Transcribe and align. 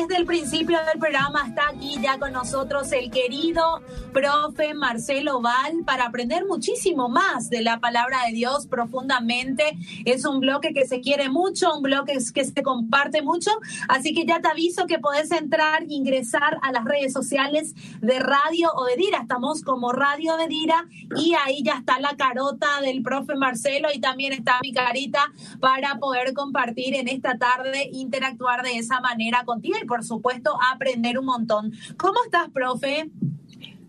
desde 0.00 0.16
el 0.16 0.26
principio 0.26 0.78
del 0.84 1.00
programa 1.00 1.44
está 1.48 1.70
aquí 1.70 1.98
ya 2.00 2.18
con 2.18 2.32
nosotros 2.32 2.92
el 2.92 3.10
querido 3.10 3.82
profe 4.12 4.72
Marcelo 4.72 5.40
Val 5.40 5.82
para 5.84 6.06
aprender 6.06 6.46
muchísimo 6.46 7.08
más 7.08 7.50
de 7.50 7.62
la 7.62 7.80
palabra 7.80 8.18
de 8.26 8.32
Dios 8.32 8.68
profundamente. 8.68 9.76
Es 10.04 10.24
un 10.24 10.38
bloque 10.38 10.72
que 10.72 10.86
se 10.86 11.00
quiere 11.00 11.28
mucho, 11.30 11.74
un 11.74 11.82
bloque 11.82 12.16
que 12.32 12.44
se 12.44 12.62
comparte 12.62 13.22
mucho, 13.22 13.50
así 13.88 14.14
que 14.14 14.24
ya 14.24 14.40
te 14.40 14.48
aviso 14.48 14.86
que 14.86 15.00
podés 15.00 15.32
entrar, 15.32 15.82
ingresar 15.88 16.58
a 16.62 16.70
las 16.70 16.84
redes 16.84 17.12
sociales 17.12 17.74
de 18.00 18.20
Radio 18.20 18.70
o 18.74 18.84
de 18.84 18.96
Dira. 18.96 19.18
Estamos 19.22 19.62
como 19.62 19.92
Radio 19.92 20.36
de 20.36 20.46
Dira 20.46 20.86
y 21.16 21.34
ahí 21.44 21.62
ya 21.64 21.74
está 21.74 21.98
la 21.98 22.16
carota 22.16 22.80
del 22.82 23.02
profe 23.02 23.34
Marcelo 23.34 23.88
y 23.92 24.00
también 24.00 24.32
está 24.32 24.58
mi 24.62 24.72
carita 24.72 25.32
para 25.60 25.96
poder 25.96 26.34
compartir 26.34 26.94
en 26.94 27.08
esta 27.08 27.36
tarde, 27.36 27.88
interactuar 27.92 28.62
de 28.62 28.76
esa 28.78 29.00
manera 29.00 29.44
contigo 29.44 29.76
por 29.88 30.04
supuesto 30.04 30.52
aprender 30.72 31.18
un 31.18 31.26
montón. 31.26 31.72
¿Cómo 31.96 32.20
estás, 32.24 32.48
profe? 32.50 33.10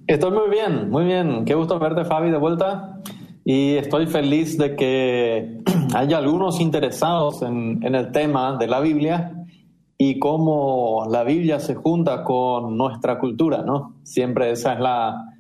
Estoy 0.08 0.32
muy 0.32 0.50
bien, 0.50 0.90
muy 0.90 1.06
bien. 1.06 1.46
Qué 1.46 1.54
gusto 1.54 1.78
verte, 1.78 2.04
Fabi, 2.04 2.32
de 2.32 2.38
vuelta. 2.38 3.00
Y 3.46 3.76
estoy 3.76 4.08
feliz 4.08 4.58
de 4.58 4.76
que 4.76 5.62
haya 5.94 6.18
algunos 6.18 6.60
interesados 6.60 7.44
en, 7.44 7.84
el 7.84 8.12
tema 8.12 8.58
de 8.58 8.68
la 8.68 8.80
Biblia 8.80 9.46
y 9.98 10.18
cómo 10.18 11.06
la 11.12 11.24
Biblia 11.24 11.60
se 11.60 11.76
junta 11.76 12.24
con 12.24 12.78
nuestra 12.78 13.20
cultura, 13.20 13.62
¿no? 13.62 13.96
Siempre 14.04 14.50
esa 14.52 14.74
es 14.74 14.80
la, 14.80 15.36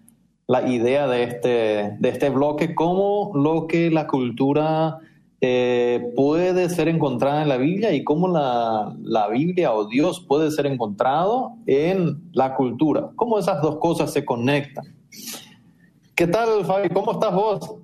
la 0.47 0.67
idea 0.69 1.07
de 1.07 1.23
este, 1.23 1.97
de 1.99 2.09
este 2.09 2.29
bloque, 2.29 2.75
cómo 2.75 3.31
lo 3.33 3.67
que 3.67 3.89
la 3.89 4.05
cultura 4.05 4.99
eh, 5.41 6.11
puede 6.15 6.28
ser 6.67 6.89
encontrada 6.89 7.43
en 7.43 7.47
la 7.47 7.57
Biblia 7.57 7.93
y 7.93 8.03
cómo 8.03 8.27
la, 8.27 8.93
la, 9.01 9.29
Biblia 9.29 9.71
o 9.71 9.87
Dios 9.87 10.25
puede 10.27 10.51
ser 10.51 10.65
encontrado 10.65 11.53
en 11.67 12.29
la 12.33 12.55
cultura, 12.55 13.11
cómo 13.15 13.39
esas 13.39 13.61
dos 13.61 13.77
cosas 13.77 14.11
se 14.11 14.25
conectan. 14.25 14.83
¿Qué 16.15 16.27
tal, 16.27 16.65
Fabi? 16.65 16.89
¿Cómo 16.89 17.13
estás 17.13 17.33
vos? 17.33 17.75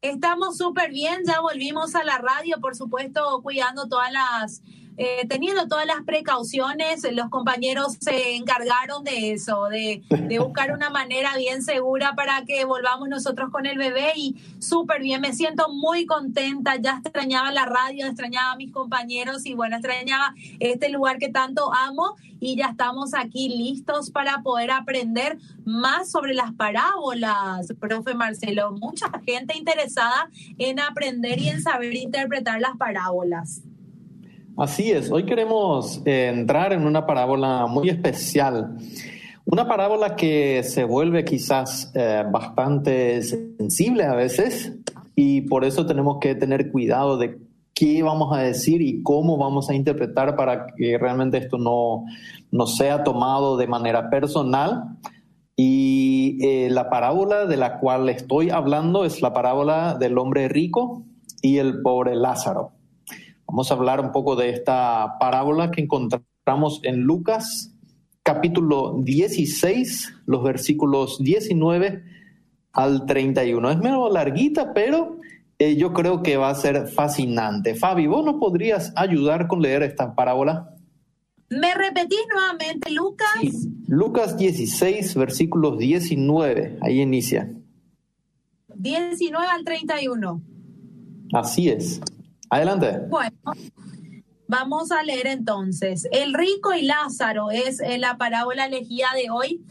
Estamos 0.00 0.56
súper 0.56 0.90
bien, 0.90 1.22
ya 1.26 1.40
volvimos 1.40 1.94
a 1.94 2.04
la 2.04 2.18
radio, 2.18 2.58
por 2.60 2.76
supuesto, 2.76 3.40
cuidando 3.42 3.88
todas 3.88 4.12
las 4.12 4.62
eh, 4.98 5.26
teniendo 5.28 5.68
todas 5.68 5.86
las 5.86 6.02
precauciones, 6.04 7.06
los 7.12 7.28
compañeros 7.28 7.96
se 8.00 8.34
encargaron 8.36 9.04
de 9.04 9.32
eso, 9.32 9.64
de, 9.64 10.02
buscar 10.38 10.72
una 10.72 10.90
manera 10.90 11.36
bien 11.36 11.62
segura 11.62 12.14
para 12.14 12.44
que 12.44 12.64
volvamos 12.64 13.08
nosotros 13.08 13.50
con 13.50 13.66
el 13.66 13.76
bebé 13.76 14.12
y 14.16 14.36
súper 14.58 15.02
bien, 15.02 15.20
me 15.20 15.32
siento 15.32 15.68
muy 15.68 16.06
contenta, 16.06 16.76
ya 16.76 17.00
extrañaba 17.02 17.52
la 17.52 17.66
radio, 17.66 18.06
extrañaba 18.06 18.52
a 18.52 18.56
mis 18.56 18.72
compañeros 18.72 19.44
y 19.44 19.54
bueno, 19.54 19.76
extrañaba 19.76 20.34
este 20.60 20.88
lugar 20.88 21.18
que 21.18 21.28
tanto 21.28 21.72
amo 21.74 22.16
y 22.40 22.56
ya 22.56 22.68
estamos 22.68 23.14
aquí 23.14 23.48
listos 23.48 24.10
para 24.10 24.42
poder 24.42 24.70
aprender 24.70 25.38
más 25.64 26.10
sobre 26.10 26.34
las 26.34 26.52
parábolas, 26.52 27.72
profe 27.80 28.14
Marcelo. 28.14 28.72
Mucha 28.72 29.10
gente 29.26 29.56
interesada 29.56 30.30
en 30.58 30.80
aprender 30.80 31.38
y 31.38 31.48
en 31.48 31.62
saber 31.62 31.94
interpretar 31.94 32.60
las 32.60 32.76
parábolas. 32.76 33.62
Así 34.58 34.90
es, 34.90 35.10
hoy 35.10 35.26
queremos 35.26 36.00
eh, 36.06 36.32
entrar 36.34 36.72
en 36.72 36.86
una 36.86 37.04
parábola 37.04 37.66
muy 37.66 37.90
especial, 37.90 38.78
una 39.44 39.68
parábola 39.68 40.16
que 40.16 40.62
se 40.62 40.84
vuelve 40.84 41.26
quizás 41.26 41.92
eh, 41.94 42.24
bastante 42.32 43.20
sensible 43.20 44.04
a 44.04 44.14
veces 44.14 44.72
y 45.14 45.42
por 45.42 45.66
eso 45.66 45.84
tenemos 45.84 46.16
que 46.22 46.34
tener 46.34 46.72
cuidado 46.72 47.18
de 47.18 47.36
qué 47.74 48.02
vamos 48.02 48.34
a 48.34 48.40
decir 48.40 48.80
y 48.80 49.02
cómo 49.02 49.36
vamos 49.36 49.68
a 49.68 49.74
interpretar 49.74 50.36
para 50.36 50.68
que 50.74 50.96
realmente 50.96 51.36
esto 51.36 51.58
no, 51.58 52.06
no 52.50 52.66
sea 52.66 53.04
tomado 53.04 53.58
de 53.58 53.66
manera 53.66 54.08
personal. 54.08 54.96
Y 55.54 56.38
eh, 56.40 56.70
la 56.70 56.88
parábola 56.88 57.44
de 57.44 57.58
la 57.58 57.78
cual 57.78 58.08
estoy 58.08 58.48
hablando 58.48 59.04
es 59.04 59.20
la 59.20 59.34
parábola 59.34 59.96
del 60.00 60.16
hombre 60.16 60.48
rico 60.48 61.02
y 61.42 61.58
el 61.58 61.82
pobre 61.82 62.16
Lázaro. 62.16 62.75
Vamos 63.46 63.70
a 63.70 63.74
hablar 63.74 64.00
un 64.00 64.12
poco 64.12 64.36
de 64.36 64.50
esta 64.50 65.18
parábola 65.20 65.70
que 65.70 65.80
encontramos 65.80 66.80
en 66.82 67.00
Lucas 67.02 67.72
capítulo 68.22 68.98
16, 69.04 70.14
los 70.26 70.42
versículos 70.42 71.18
19 71.20 72.02
al 72.72 73.06
31. 73.06 73.70
Es 73.70 73.78
menos 73.78 74.12
larguita, 74.12 74.74
pero 74.74 75.18
eh, 75.60 75.76
yo 75.76 75.92
creo 75.92 76.24
que 76.24 76.36
va 76.36 76.50
a 76.50 76.54
ser 76.56 76.88
fascinante. 76.88 77.76
Fabi, 77.76 78.08
¿vos 78.08 78.24
nos 78.24 78.34
podrías 78.40 78.92
ayudar 78.96 79.46
con 79.46 79.62
leer 79.62 79.84
esta 79.84 80.14
parábola? 80.16 80.74
¿Me 81.48 81.72
repetís 81.72 82.18
nuevamente, 82.28 82.90
Lucas? 82.90 83.28
Lucas 83.86 84.36
16, 84.36 85.14
versículos 85.14 85.78
19, 85.78 86.78
ahí 86.82 87.00
inicia. 87.00 87.48
19 88.74 89.46
al 89.46 89.64
31. 89.64 90.42
Así 91.32 91.68
es. 91.68 92.00
Adelante. 92.50 93.00
Bueno, 93.08 93.36
vamos 94.46 94.92
a 94.92 95.02
leer 95.02 95.26
entonces. 95.26 96.08
El 96.12 96.34
rico 96.34 96.72
y 96.74 96.82
Lázaro 96.82 97.50
es 97.50 97.80
eh, 97.80 97.98
la 97.98 98.16
parábola 98.16 98.66
elegida 98.66 99.08
de 99.14 99.30
hoy. 99.30 99.62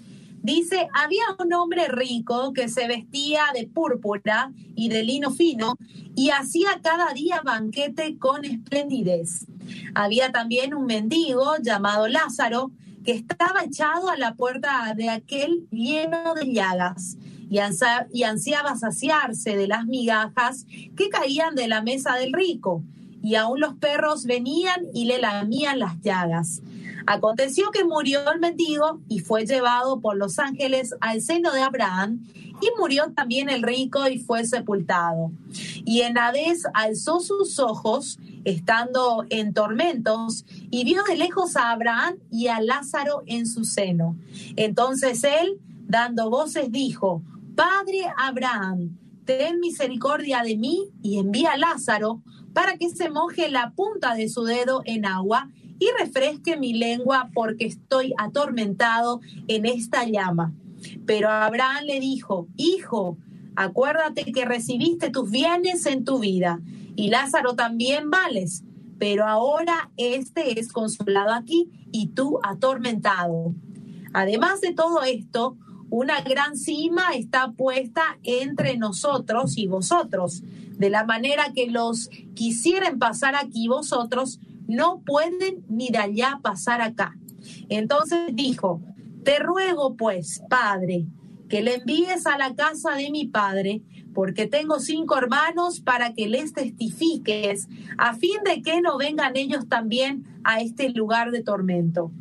Dice, 0.41 0.87
había 0.93 1.23
un 1.43 1.53
hombre 1.53 1.87
rico 1.87 2.53
que 2.53 2.69
se 2.69 2.87
vestía 2.87 3.45
de 3.53 3.67
púrpura 3.67 4.51
y 4.75 4.89
de 4.89 5.03
lino 5.03 5.31
fino 5.31 5.75
y 6.15 6.29
hacía 6.29 6.79
cada 6.83 7.13
día 7.13 7.41
banquete 7.43 8.19
con 8.19 8.45
esplendidez. 8.45 9.47
Había 9.95 10.31
también 10.31 10.75
un 10.75 10.85
mendigo 10.85 11.55
llamado 11.63 12.07
Lázaro 12.07 12.71
que 13.03 13.13
estaba 13.13 13.63
echado 13.63 14.09
a 14.09 14.17
la 14.17 14.35
puerta 14.35 14.93
de 14.95 15.09
aquel 15.09 15.67
lleno 15.71 16.35
de 16.35 16.53
llagas 16.53 17.17
y, 17.49 18.23
ansiaba 18.23 18.75
saciarse 18.75 19.55
de 19.55 19.67
las 19.67 19.85
migajas 19.85 20.65
que 20.95 21.09
caían 21.09 21.55
de 21.55 21.67
la 21.67 21.81
mesa 21.81 22.15
del 22.15 22.33
rico, 22.33 22.83
y 23.21 23.35
aún 23.35 23.59
los 23.59 23.75
perros 23.75 24.25
venían 24.25 24.85
y 24.93 25.05
le 25.05 25.19
lamían 25.19 25.79
las 25.79 25.99
llagas. 26.01 26.61
Aconteció 27.07 27.71
que 27.71 27.83
murió 27.83 28.31
el 28.31 28.39
mendigo 28.39 28.99
y 29.07 29.19
fue 29.19 29.45
llevado 29.45 29.99
por 29.99 30.17
los 30.17 30.39
ángeles 30.39 30.95
al 31.01 31.21
seno 31.21 31.51
de 31.51 31.61
Abraham, 31.61 32.19
y 32.61 32.69
murió 32.79 33.11
también 33.13 33.49
el 33.49 33.63
rico 33.63 34.07
y 34.07 34.19
fue 34.19 34.45
sepultado. 34.45 35.31
Y 35.83 36.01
en 36.01 36.17
Hades 36.17 36.63
alzó 36.73 37.19
sus 37.19 37.59
ojos, 37.59 38.17
estando 38.43 39.25
en 39.29 39.53
tormentos, 39.53 40.45
y 40.71 40.83
vio 40.83 41.03
de 41.03 41.17
lejos 41.17 41.57
a 41.57 41.71
Abraham 41.71 42.15
y 42.31 42.47
a 42.47 42.61
Lázaro 42.61 43.23
en 43.25 43.45
su 43.45 43.65
seno. 43.65 44.15
Entonces 44.55 45.23
él, 45.23 45.59
dando 45.87 46.29
voces, 46.29 46.71
dijo, 46.71 47.21
Padre 47.55 48.01
Abraham, 48.17 48.97
ten 49.23 49.61
misericordia 49.61 50.43
de 50.43 50.57
mí 50.57 50.89
y 51.01 51.19
envía 51.19 51.53
a 51.53 51.57
Lázaro 51.57 52.21
para 52.53 52.77
que 52.77 52.89
se 52.89 53.09
moje 53.09 53.49
la 53.49 53.71
punta 53.71 54.13
de 54.13 54.27
su 54.27 54.43
dedo 54.43 54.81
en 54.83 55.05
agua 55.05 55.49
y 55.79 55.87
refresque 55.97 56.57
mi 56.57 56.73
lengua 56.73 57.29
porque 57.33 57.65
estoy 57.65 58.13
atormentado 58.17 59.21
en 59.47 59.65
esta 59.65 60.03
llama. 60.03 60.53
Pero 61.05 61.29
Abraham 61.29 61.85
le 61.85 62.01
dijo, 62.01 62.49
Hijo, 62.57 63.17
acuérdate 63.55 64.25
que 64.33 64.43
recibiste 64.43 65.09
tus 65.09 65.31
bienes 65.31 65.85
en 65.85 66.03
tu 66.03 66.19
vida 66.19 66.59
y 66.97 67.09
Lázaro 67.09 67.55
también 67.55 68.09
vales, 68.09 68.65
pero 68.99 69.25
ahora 69.25 69.91
este 69.95 70.59
es 70.59 70.73
consolado 70.73 71.31
aquí 71.31 71.69
y 71.93 72.07
tú 72.07 72.37
atormentado. 72.43 73.53
Además 74.13 74.59
de 74.59 74.73
todo 74.73 75.03
esto, 75.03 75.57
una 75.95 76.19
gran 76.19 76.57
cima 76.57 77.13
está 77.13 77.53
puesta 77.53 78.19
entre 78.23 78.77
nosotros 78.77 79.57
y 79.57 79.67
vosotros, 79.67 80.43
de 80.77 80.89
la 80.89 81.05
manera 81.05 81.53
que 81.55 81.67
los 81.67 82.09
quisieren 82.33 82.99
pasar 82.99 83.33
aquí 83.33 83.69
vosotros 83.69 84.41
no 84.67 84.99
pueden 85.05 85.63
ni 85.69 85.87
de 85.87 85.99
allá 85.99 86.41
pasar 86.43 86.81
acá. 86.81 87.15
Entonces 87.69 88.19
dijo, 88.33 88.81
te 89.23 89.39
ruego 89.39 89.95
pues, 89.95 90.43
Padre, 90.49 91.05
que 91.47 91.61
le 91.61 91.75
envíes 91.75 92.27
a 92.27 92.37
la 92.37 92.55
casa 92.55 92.95
de 92.95 93.09
mi 93.09 93.27
Padre, 93.27 93.81
porque 94.13 94.47
tengo 94.47 94.81
cinco 94.81 95.17
hermanos 95.17 95.79
para 95.79 96.13
que 96.13 96.27
les 96.27 96.51
testifiques, 96.51 97.69
a 97.97 98.15
fin 98.15 98.39
de 98.43 98.61
que 98.61 98.81
no 98.81 98.97
vengan 98.97 99.37
ellos 99.37 99.69
también 99.69 100.25
a 100.43 100.59
este 100.59 100.89
lugar 100.89 101.31
de 101.31 101.41
tormento. 101.41 102.11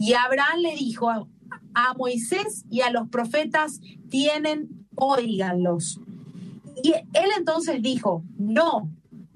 Y 0.00 0.14
Abraham 0.14 0.62
le 0.62 0.74
dijo, 0.74 1.28
a 1.74 1.94
Moisés 1.94 2.64
y 2.70 2.80
a 2.80 2.90
los 2.90 3.08
profetas 3.08 3.80
tienen, 4.08 4.86
oíganlos. 4.96 6.00
Y 6.82 6.92
él 6.92 7.30
entonces 7.38 7.82
dijo, 7.82 8.24
no, 8.38 8.90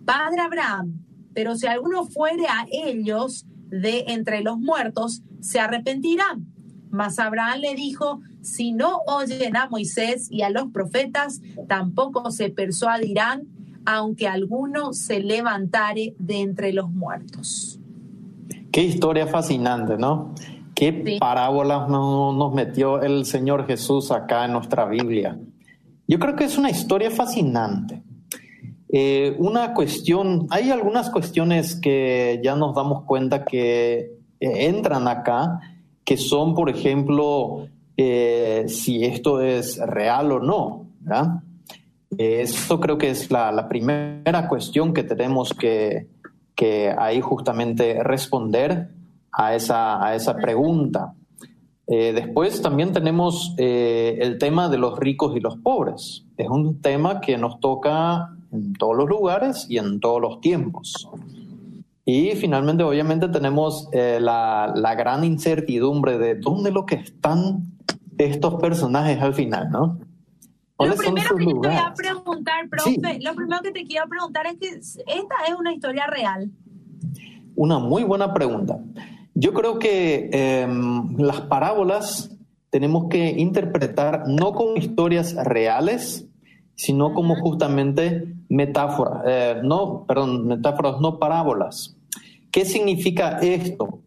Padre 0.05 0.41
Abraham, 0.41 1.05
pero 1.35 1.57
si 1.57 1.67
alguno 1.67 2.05
fuere 2.07 2.47
a 2.47 2.67
ellos 2.71 3.47
de 3.69 4.05
entre 4.09 4.43
los 4.43 4.59
muertos, 4.59 5.23
se 5.41 5.61
arrepentirán. 5.61 6.47
Mas 6.91 7.19
Abraham 7.19 7.61
le 7.61 7.75
dijo, 7.75 8.21
si 8.41 8.73
no 8.73 9.01
oyen 9.07 9.57
a 9.57 9.69
Moisés 9.69 10.29
y 10.31 10.43
a 10.43 10.51
los 10.51 10.71
profetas, 10.71 11.41
tampoco 11.67 12.31
se 12.31 12.51
persuadirán, 12.51 13.49
aunque 13.85 14.29
alguno 14.29 14.93
se 14.93 15.21
levantare 15.21 16.15
de 16.19 16.41
entre 16.41 16.73
los 16.73 16.91
muertos. 16.91 17.81
Qué 18.71 18.83
historia 18.83 19.27
fascinante, 19.27 19.97
¿no? 19.99 20.35
Qué 20.75 21.17
parábolas 21.21 21.89
nos 21.89 22.53
metió 22.53 23.01
el 23.03 23.25
Señor 23.25 23.67
Jesús 23.67 24.11
acá 24.11 24.45
en 24.45 24.53
nuestra 24.53 24.87
Biblia. 24.87 25.39
Yo 26.07 26.19
creo 26.19 26.37
que 26.37 26.45
es 26.45 26.59
una 26.59 26.71
historia 26.71 27.11
fascinante. 27.11 28.03
Eh, 28.97 29.35
una 29.39 29.75
cuestión, 29.75 30.47
hay 30.51 30.71
algunas 30.71 31.11
cuestiones 31.11 31.75
que 31.75 32.41
ya 32.45 32.55
nos 32.55 32.75
damos 32.75 33.05
cuenta 33.05 33.45
que 33.45 33.99
eh, 33.99 34.11
entran 34.41 35.09
acá, 35.09 35.61
que 36.05 36.17
son, 36.17 36.55
por 36.55 36.69
ejemplo, 36.69 37.67
eh, 37.97 38.65
si 38.69 39.05
esto 39.05 39.41
es 39.41 39.79
real 39.79 40.33
o 40.33 40.41
no. 40.41 40.87
¿verdad? 41.01 41.43
Esto 42.17 42.79
creo 42.79 42.99
que 42.99 43.11
es 43.11 43.31
la, 43.31 43.69
primera 43.69 44.49
cuestión 44.49 44.95
que 44.95 45.03
tenemos 45.03 45.53
que, 45.55 46.07
que, 46.55 46.95
ahí 46.97 47.21
justamente 47.21 48.03
responder 48.05 48.91
a 49.37 49.55
esa, 49.55 50.05
a 50.05 50.15
esa 50.15 50.37
pregunta. 50.37 51.15
después 51.87 52.63
también 52.63 52.93
tenemos 52.93 53.55
el 53.59 54.39
tema 54.39 54.69
de 54.69 54.79
los 54.79 54.99
ricos 54.99 55.37
y 55.37 55.41
los 55.41 55.57
pobres. 55.57 56.25
Es 56.37 56.49
un 56.49 56.81
tema 56.81 57.21
que 57.21 57.37
nos 57.37 57.61
toca 57.61 58.31
en 58.53 58.73
todos 58.75 58.97
los 58.97 59.09
lugares 59.09 59.67
y 59.69 59.79
en 59.79 60.01
todos 60.01 60.21
los 60.21 60.41
tiempos. 60.41 61.09
Y 62.07 62.33
finalmente, 62.33 62.85
obviamente, 62.85 63.29
tenemos 63.29 63.89
eh, 63.93 64.19
la, 64.21 64.73
la, 64.77 64.95
gran 64.95 65.25
incertidumbre 65.25 66.19
de 66.19 66.35
dónde 66.35 66.71
lo 66.71 66.85
que 66.85 66.97
están 66.97 67.73
estos 68.19 68.61
personajes 68.61 69.21
al 69.23 69.35
final, 69.35 69.71
¿no? 69.71 69.99
Lo 70.79 70.95
primero 70.97 71.37
que 71.37 71.47
te 71.47 71.55
voy 71.55 71.67
a 71.69 71.95
preguntar, 71.95 72.69
profe, 72.69 73.21
lo 73.21 73.35
primero 73.35 73.63
que 73.63 73.71
te 73.71 73.85
quiero 73.85 74.07
preguntar 74.09 74.47
es 74.47 74.59
que 74.59 74.69
esta 74.69 75.35
es 75.49 75.55
una 75.59 75.73
historia 75.73 76.07
real. 76.07 76.51
Una 77.57 77.79
muy 77.79 78.03
buena 78.03 78.35
pregunta. 78.35 78.79
Yo 79.35 79.53
creo 79.53 79.79
que 79.79 80.31
em, 80.33 81.17
las 81.19 81.43
parábolas 81.43 82.31
tenemos 82.71 83.09
que 83.09 83.31
interpretar 83.31 84.29
no 84.29 84.53
como 84.53 84.77
historias 84.77 85.35
reales, 85.35 86.27
sino 86.77 87.15
como 87.15 87.37
justamente 87.37 88.35
metáforas, 88.49 89.23
eh, 89.27 89.61
no, 89.63 90.05
perdón, 90.07 90.47
metáforas, 90.47 91.01
no 91.01 91.19
parábolas. 91.19 91.97
¿Qué 92.51 92.65
significa 92.65 93.39
esto? 93.41 94.01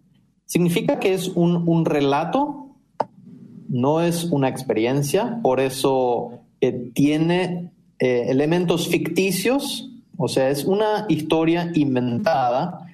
Significa 0.46 1.00
que 1.00 1.14
es 1.14 1.28
un, 1.30 1.84
relato, 1.84 2.70
no 3.68 4.00
es 4.02 4.26
una 4.26 4.48
experiencia, 4.48 5.40
por 5.44 5.60
eso 5.60 6.40
eh, 6.62 6.92
tiene 6.94 7.72
eh, 8.00 8.26
elementos 8.30 8.88
ficticios, 8.88 9.90
o 10.18 10.30
sea, 10.30 10.50
es 10.50 10.64
una 10.64 11.06
historia 11.10 11.72
inventada, 11.74 12.87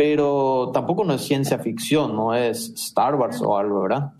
pero 0.00 0.70
tampoco 0.72 1.04
no 1.04 1.12
es 1.12 1.20
ciencia 1.20 1.58
ficción, 1.58 2.16
no 2.16 2.34
es 2.34 2.70
Star 2.70 3.16
Wars 3.16 3.42
o 3.42 3.58
algo, 3.58 3.82
¿verdad? 3.82 4.12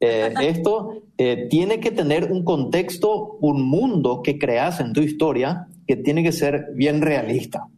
Eh, 0.00 0.34
esto 0.42 1.04
eh, 1.16 1.46
tiene 1.48 1.78
que 1.78 1.92
tener 1.92 2.32
un 2.32 2.42
contexto, 2.42 3.36
un 3.40 3.62
mundo 3.62 4.20
que 4.24 4.36
creas 4.36 4.80
en 4.80 4.92
tu 4.92 5.00
historia 5.00 5.68
que 5.86 5.94
tiene 5.94 6.24
que 6.24 6.32
ser 6.32 6.70
bien 6.74 7.00
realista. 7.02 7.68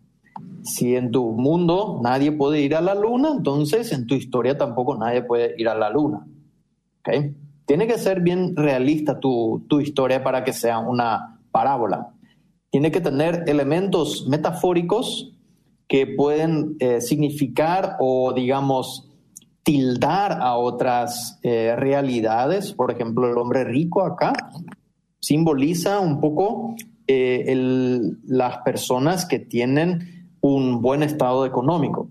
Si 0.63 0.97
en 0.97 1.11
tu 1.11 1.33
mundo 1.33 2.01
nadie 2.03 2.33
puede 2.33 2.63
ir 2.63 2.75
a 2.75 2.81
la 2.81 2.95
luna, 2.95 3.29
entonces 3.37 3.93
en 3.93 4.07
tu 4.07 4.15
historia 4.15 4.57
tampoco 4.57 4.97
nadie 4.97 5.21
puede 5.21 5.55
ir 5.59 5.69
a 5.69 5.75
la 5.75 5.91
luna. 5.91 6.27
¿Okay? 7.01 7.35
Tiene 7.67 7.87
que 7.87 7.99
ser 7.99 8.23
bien 8.23 8.57
realista 8.57 9.21
tu, 9.21 9.67
tu 9.69 9.81
historia 9.81 10.25
para 10.25 10.45
que 10.45 10.55
sea 10.55 10.79
una 10.79 11.39
parábola. 11.53 12.15
Tiene 12.71 12.91
que 12.91 13.03
tener 13.03 13.45
elementos 13.47 14.27
metafóricos 14.29 15.35
que 15.91 16.07
pueden 16.07 16.77
eh, 16.79 17.01
significar 17.01 17.97
o, 17.99 18.33
digamos, 18.33 19.11
tildar 19.65 20.39
a 20.41 20.55
otras 20.55 21.41
eh, 21.43 21.75
realidades. 21.77 22.73
Por 22.73 22.93
ejemplo, 22.93 23.29
el 23.29 23.37
hombre 23.37 23.65
rico 23.65 24.05
acá 24.05 24.33
simboliza 25.19 25.99
un 25.99 26.21
poco 26.21 26.77
eh, 27.09 27.57
las 28.25 28.59
personas 28.59 29.27
que 29.27 29.41
tienen 29.41 30.29
un 30.41 30.81
buen 30.81 31.03
estado 31.03 31.45
económico. 31.45 32.09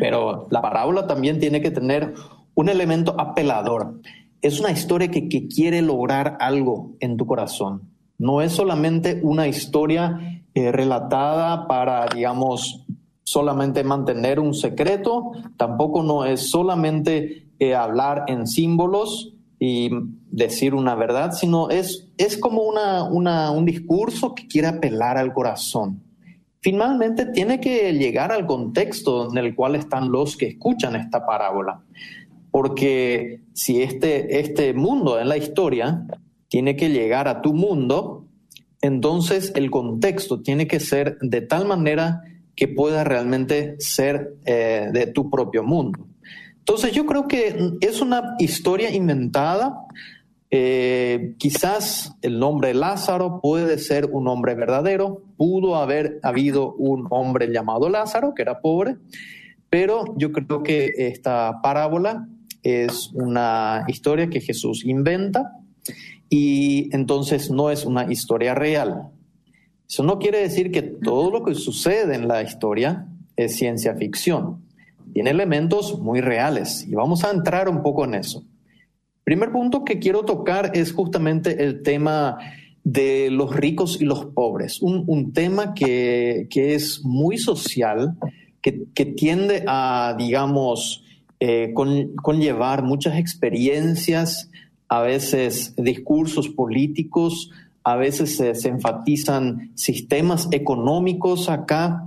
Pero 0.00 0.48
la 0.50 0.62
parábola 0.62 1.06
también 1.06 1.38
tiene 1.38 1.60
que 1.60 1.70
tener 1.70 2.14
un 2.54 2.68
elemento 2.70 3.14
apelador. 3.20 4.00
Es 4.40 4.58
una 4.58 4.72
historia 4.72 5.10
que, 5.10 5.28
que 5.28 5.46
quiere 5.46 5.82
lograr 5.82 6.38
algo 6.40 6.96
en 7.00 7.18
tu 7.18 7.26
corazón. 7.26 7.82
No 8.18 8.40
es 8.40 8.52
solamente 8.52 9.20
una 9.22 9.46
historia 9.46 10.39
eh, 10.54 10.72
relatada 10.72 11.66
para, 11.66 12.06
digamos, 12.06 12.84
solamente 13.22 13.84
mantener 13.84 14.40
un 14.40 14.54
secreto, 14.54 15.30
tampoco 15.56 16.02
no 16.02 16.24
es 16.24 16.50
solamente 16.50 17.46
eh, 17.60 17.74
hablar 17.74 18.24
en 18.26 18.46
símbolos 18.46 19.34
y 19.60 19.90
decir 20.30 20.74
una 20.74 20.94
verdad, 20.94 21.32
sino 21.32 21.70
es, 21.70 22.08
es 22.16 22.36
como 22.38 22.62
una, 22.62 23.04
un 23.52 23.64
discurso 23.64 24.34
que 24.34 24.48
quiere 24.48 24.68
apelar 24.68 25.18
al 25.18 25.32
corazón. 25.32 26.02
Finalmente 26.60 27.26
tiene 27.26 27.60
que 27.60 27.92
llegar 27.92 28.32
al 28.32 28.46
contexto 28.46 29.30
en 29.30 29.38
el 29.38 29.54
cual 29.54 29.76
están 29.76 30.10
los 30.10 30.36
que 30.36 30.48
escuchan 30.48 30.96
esta 30.96 31.24
parábola, 31.24 31.82
porque 32.50 33.42
si 33.52 33.82
este, 33.82 34.40
este 34.40 34.74
mundo 34.74 35.20
en 35.20 35.28
la 35.28 35.36
historia 35.36 36.06
tiene 36.48 36.74
que 36.74 36.90
llegar 36.90 37.28
a 37.28 37.42
tu 37.42 37.54
mundo, 37.54 38.24
entonces 38.82 39.52
el 39.54 39.70
contexto 39.70 40.40
tiene 40.40 40.66
que 40.66 40.80
ser 40.80 41.18
de 41.20 41.40
tal 41.40 41.66
manera 41.66 42.22
que 42.56 42.68
pueda 42.68 43.04
realmente 43.04 43.76
ser 43.78 44.34
eh, 44.44 44.88
de 44.92 45.06
tu 45.06 45.30
propio 45.30 45.62
mundo. 45.62 46.06
Entonces 46.58 46.92
yo 46.92 47.06
creo 47.06 47.26
que 47.26 47.72
es 47.80 48.00
una 48.00 48.34
historia 48.38 48.90
inventada. 48.94 49.86
Eh, 50.50 51.34
quizás 51.38 52.16
el 52.22 52.38
nombre 52.38 52.74
Lázaro 52.74 53.40
puede 53.40 53.78
ser 53.78 54.10
un 54.12 54.28
hombre 54.28 54.54
verdadero. 54.54 55.22
Pudo 55.36 55.76
haber 55.76 56.18
habido 56.22 56.74
un 56.74 57.06
hombre 57.10 57.52
llamado 57.52 57.88
Lázaro 57.88 58.34
que 58.34 58.42
era 58.42 58.60
pobre, 58.60 58.96
pero 59.68 60.04
yo 60.16 60.32
creo 60.32 60.62
que 60.62 60.90
esta 60.96 61.60
parábola 61.62 62.28
es 62.62 63.10
una 63.14 63.84
historia 63.88 64.28
que 64.28 64.40
Jesús 64.40 64.84
inventa 64.84 65.52
y 66.30 66.94
entonces 66.94 67.50
no 67.50 67.70
es 67.70 67.84
una 67.84 68.10
historia 68.10 68.54
real. 68.54 69.10
Eso 69.86 70.04
no 70.04 70.20
quiere 70.20 70.38
decir 70.38 70.70
que 70.70 70.82
todo 70.82 71.32
lo 71.32 71.44
que 71.44 71.56
sucede 71.56 72.14
en 72.14 72.28
la 72.28 72.42
historia 72.42 73.08
es 73.36 73.56
ciencia 73.56 73.96
ficción. 73.96 74.62
Tiene 75.12 75.30
elementos 75.30 75.98
muy 75.98 76.20
reales 76.20 76.86
y 76.86 76.94
vamos 76.94 77.24
a 77.24 77.32
entrar 77.32 77.68
un 77.68 77.82
poco 77.82 78.04
en 78.04 78.14
eso. 78.14 78.44
Primer 79.24 79.50
punto 79.50 79.84
que 79.84 79.98
quiero 79.98 80.22
tocar 80.22 80.70
es 80.74 80.92
justamente 80.92 81.64
el 81.64 81.82
tema 81.82 82.38
de 82.84 83.30
los 83.30 83.54
ricos 83.54 84.00
y 84.00 84.04
los 84.04 84.26
pobres, 84.26 84.80
un, 84.80 85.32
tema 85.32 85.74
que, 85.74 86.48
es 86.50 87.04
muy 87.04 87.36
social, 87.38 88.16
que, 88.62 89.04
tiende 89.04 89.64
a, 89.66 90.14
digamos, 90.16 91.04
eh, 91.40 91.74
conllevar 91.74 92.82
muchas 92.82 93.18
experiencias, 93.18 94.49
a 94.90 95.00
veces 95.02 95.72
discursos 95.76 96.48
políticos, 96.48 97.50
a 97.84 97.94
veces 97.94 98.36
se, 98.36 98.68
enfatizan 98.68 99.70
sistemas 99.76 100.48
económicos 100.50 101.48
acá, 101.48 102.04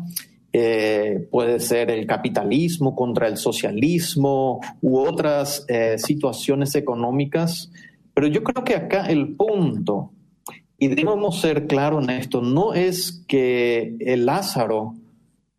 eh, 0.52 1.28
puede 1.32 1.62
ser 1.62 1.90
el 1.90 2.06
capitalismo 2.06 2.94
contra 2.94 3.28
el 3.28 3.38
socialismo 3.38 4.60
u 4.82 5.00
otras 5.00 5.66
eh, 5.70 5.96
situaciones 5.98 6.76
económicas, 6.76 7.72
pero 8.14 8.28
yo 8.28 8.44
creo 8.44 8.66
que 8.66 8.76
acá 8.76 9.06
el 9.06 9.36
punto, 9.38 10.12
y 10.78 10.90
debemos 10.90 11.40
ser 11.40 11.68
claros 11.68 12.04
en 12.04 12.10
esto, 12.10 12.42
no 12.42 12.74
es 12.74 13.24
que 13.30 13.96
el 14.02 14.26
Lázaro 14.26 14.96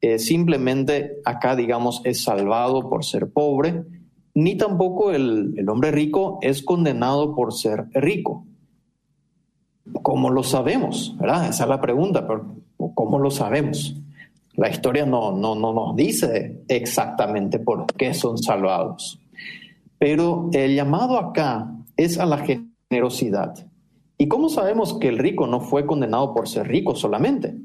eh, 0.03 0.19
simplemente 0.19 1.23
acá, 1.25 1.57
digamos, 1.57 2.03
es 2.05 2.23
salvado 2.23 2.91
por 2.91 3.07
ser 3.07 3.33
pobre, 3.33 3.83
ni 4.35 4.57
tampoco 4.57 5.13
el, 5.13 5.55
el 5.57 5.69
hombre 5.69 5.91
rico 5.93 6.39
es 6.43 6.63
condenado 6.63 7.35
por 7.35 7.53
ser 7.53 7.87
rico. 7.95 8.45
¿Cómo 10.03 10.31
lo 10.31 10.43
sabemos? 10.43 11.17
Esa 11.21 11.49
es 11.49 11.69
la 11.69 11.81
pregunta, 11.81 12.27
pero 12.27 12.57
¿cómo 12.95 13.19
lo 13.19 13.31
sabemos? 13.31 13.97
La 14.55 14.71
historia 14.71 15.05
no, 15.05 15.33
no, 15.33 15.55
no 15.55 15.73
nos 15.73 15.97
dice 15.97 16.63
exactamente 16.69 17.59
por 17.59 17.87
qué 17.87 18.15
son 18.15 18.39
salvados. 18.39 19.21
Pero 19.99 20.49
el 20.53 20.75
llamado 20.75 21.19
acá 21.19 21.71
es 21.97 22.19
a 22.19 22.27
la 22.27 22.45
generosidad. 22.91 23.55
¿Y 24.17 24.29
cómo 24.29 24.49
sabemos 24.49 24.95
que 24.95 25.09
el 25.09 25.19
rico 25.19 25.47
no 25.47 25.61
fue 25.61 25.87
condenado 25.87 26.35
por 26.35 26.49
ser 26.49 26.69
rico 26.69 26.95
solamente? 26.95 27.57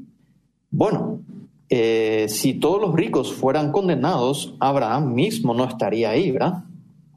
Bueno, 0.71 1.21
eh, 1.69 2.25
si 2.29 2.55
todos 2.55 2.81
los 2.81 2.95
ricos 2.95 3.31
fueran 3.31 3.71
condenados, 3.71 4.55
Abraham 4.59 5.13
mismo 5.13 5.53
no 5.53 5.65
estaría 5.65 6.09
ahí, 6.09 6.31
¿verdad? 6.31 6.63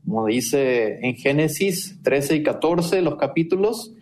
Como 0.04 0.26
dice 0.26 0.98
en 1.06 1.14
Génesis 1.14 1.98
13 2.02 2.36
y 2.36 2.42
14, 2.42 3.00
los 3.00 3.16
capítulos, 3.16 3.94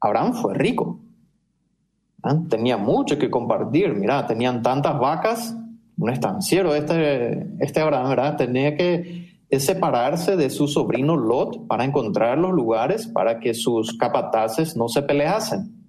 Abraham 0.00 0.32
fue 0.32 0.54
rico. 0.54 1.00
¿Ah? 2.22 2.40
Tenía 2.48 2.78
mucho 2.78 3.18
que 3.18 3.30
compartir. 3.30 3.94
Mira, 3.94 4.26
tenían 4.26 4.62
tantas 4.62 4.98
vacas, 4.98 5.56
un 5.98 6.08
estanciero, 6.10 6.74
este, 6.74 7.48
este 7.60 7.80
Abraham, 7.80 8.08
¿verdad? 8.08 8.36
Tenía 8.36 8.76
que 8.76 9.32
separarse 9.50 10.36
de 10.36 10.48
su 10.48 10.68
sobrino 10.68 11.16
Lot 11.16 11.66
para 11.66 11.84
encontrar 11.84 12.38
los 12.38 12.52
lugares 12.52 13.06
para 13.06 13.38
que 13.40 13.52
sus 13.52 13.98
capataces 13.98 14.74
no 14.74 14.88
se 14.88 15.02
peleasen. 15.02 15.86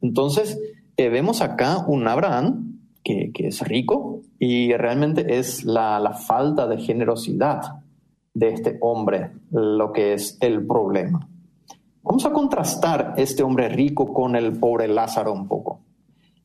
Entonces, 0.00 0.58
eh, 0.96 1.08
vemos 1.08 1.40
acá 1.40 1.84
un 1.86 2.08
Abraham 2.08 2.69
que, 3.02 3.32
es 3.34 3.60
rico 3.62 4.20
y 4.38 4.72
realmente 4.74 5.38
es 5.38 5.64
la, 5.64 5.98
la 6.00 6.12
falta 6.12 6.66
de 6.66 6.78
generosidad 6.78 7.62
de 8.34 8.48
este 8.50 8.78
hombre 8.80 9.32
lo 9.50 9.92
que 9.92 10.14
es 10.14 10.38
el 10.40 10.66
problema. 10.66 11.28
Vamos 12.02 12.24
a 12.24 12.32
contrastar 12.32 13.14
este 13.16 13.42
hombre 13.42 13.68
rico 13.68 14.12
con 14.12 14.36
el 14.36 14.58
pobre 14.58 14.88
Lázaro 14.88 15.32
un 15.32 15.48
poco. 15.48 15.80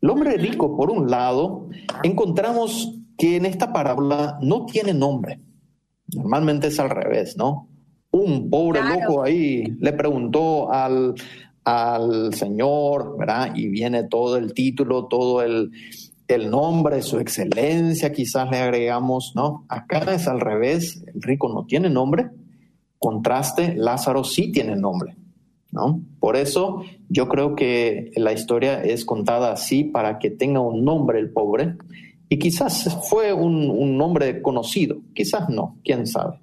El 0.01 0.09
hombre 0.09 0.37
rico, 0.37 0.75
por 0.75 0.91
un 0.91 1.09
lado, 1.09 1.67
encontramos 2.03 2.93
que 3.17 3.37
en 3.37 3.45
esta 3.45 3.71
parábola 3.71 4.37
no 4.41 4.65
tiene 4.65 4.93
nombre. 4.93 5.39
Normalmente 6.13 6.67
es 6.67 6.79
al 6.79 6.89
revés, 6.89 7.37
¿no? 7.37 7.69
Un 8.11 8.49
pobre 8.49 8.81
loco 8.81 9.23
ahí 9.23 9.63
le 9.79 9.93
preguntó 9.93 10.71
al, 10.71 11.15
al 11.63 12.33
Señor, 12.33 13.17
¿verdad? 13.17 13.51
Y 13.55 13.67
viene 13.67 14.03
todo 14.03 14.37
el 14.37 14.53
título, 14.53 15.07
todo 15.07 15.41
el, 15.41 15.71
el 16.27 16.49
nombre, 16.49 17.01
su 17.01 17.19
excelencia, 17.19 18.11
quizás 18.11 18.49
le 18.49 18.57
agregamos, 18.57 19.33
¿no? 19.35 19.65
Acá 19.69 20.13
es 20.13 20.27
al 20.27 20.39
revés, 20.39 21.03
el 21.13 21.21
rico 21.21 21.49
no 21.49 21.65
tiene 21.65 21.89
nombre, 21.89 22.29
contraste, 22.97 23.75
Lázaro 23.75 24.23
sí 24.23 24.51
tiene 24.51 24.75
nombre, 24.75 25.15
¿no? 25.71 26.01
Por 26.19 26.35
eso 26.35 26.81
yo 27.09 27.27
creo 27.27 27.55
que 27.55 28.11
la 28.15 28.33
historia 28.33 28.83
es 28.83 29.05
contada 29.05 29.51
así 29.51 29.83
para 29.83 30.17
que 30.17 30.31
tenga 30.31 30.59
un 30.59 30.83
nombre 30.83 31.19
el 31.19 31.29
pobre, 31.31 31.75
y 32.27 32.39
quizás 32.39 32.97
fue 33.07 33.31
un, 33.33 33.97
nombre 33.97 34.41
conocido, 34.41 34.97
quizás 35.13 35.47
no, 35.49 35.77
quién 35.83 36.07
sabe. 36.07 36.39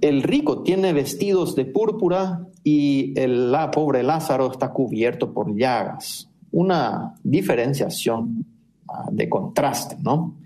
El 0.00 0.22
rico 0.22 0.62
tiene 0.62 0.92
vestidos 0.92 1.54
de 1.56 1.66
púrpura 1.66 2.46
y 2.64 3.18
el 3.18 3.52
la, 3.52 3.70
pobre 3.70 4.02
Lázaro 4.02 4.50
está 4.50 4.72
cubierto 4.72 5.32
por 5.32 5.54
llagas 5.54 6.25
una 6.56 7.14
diferenciación 7.22 8.46
ah, 8.88 9.10
de 9.12 9.28
contraste, 9.28 9.96
¿no? 10.00 10.38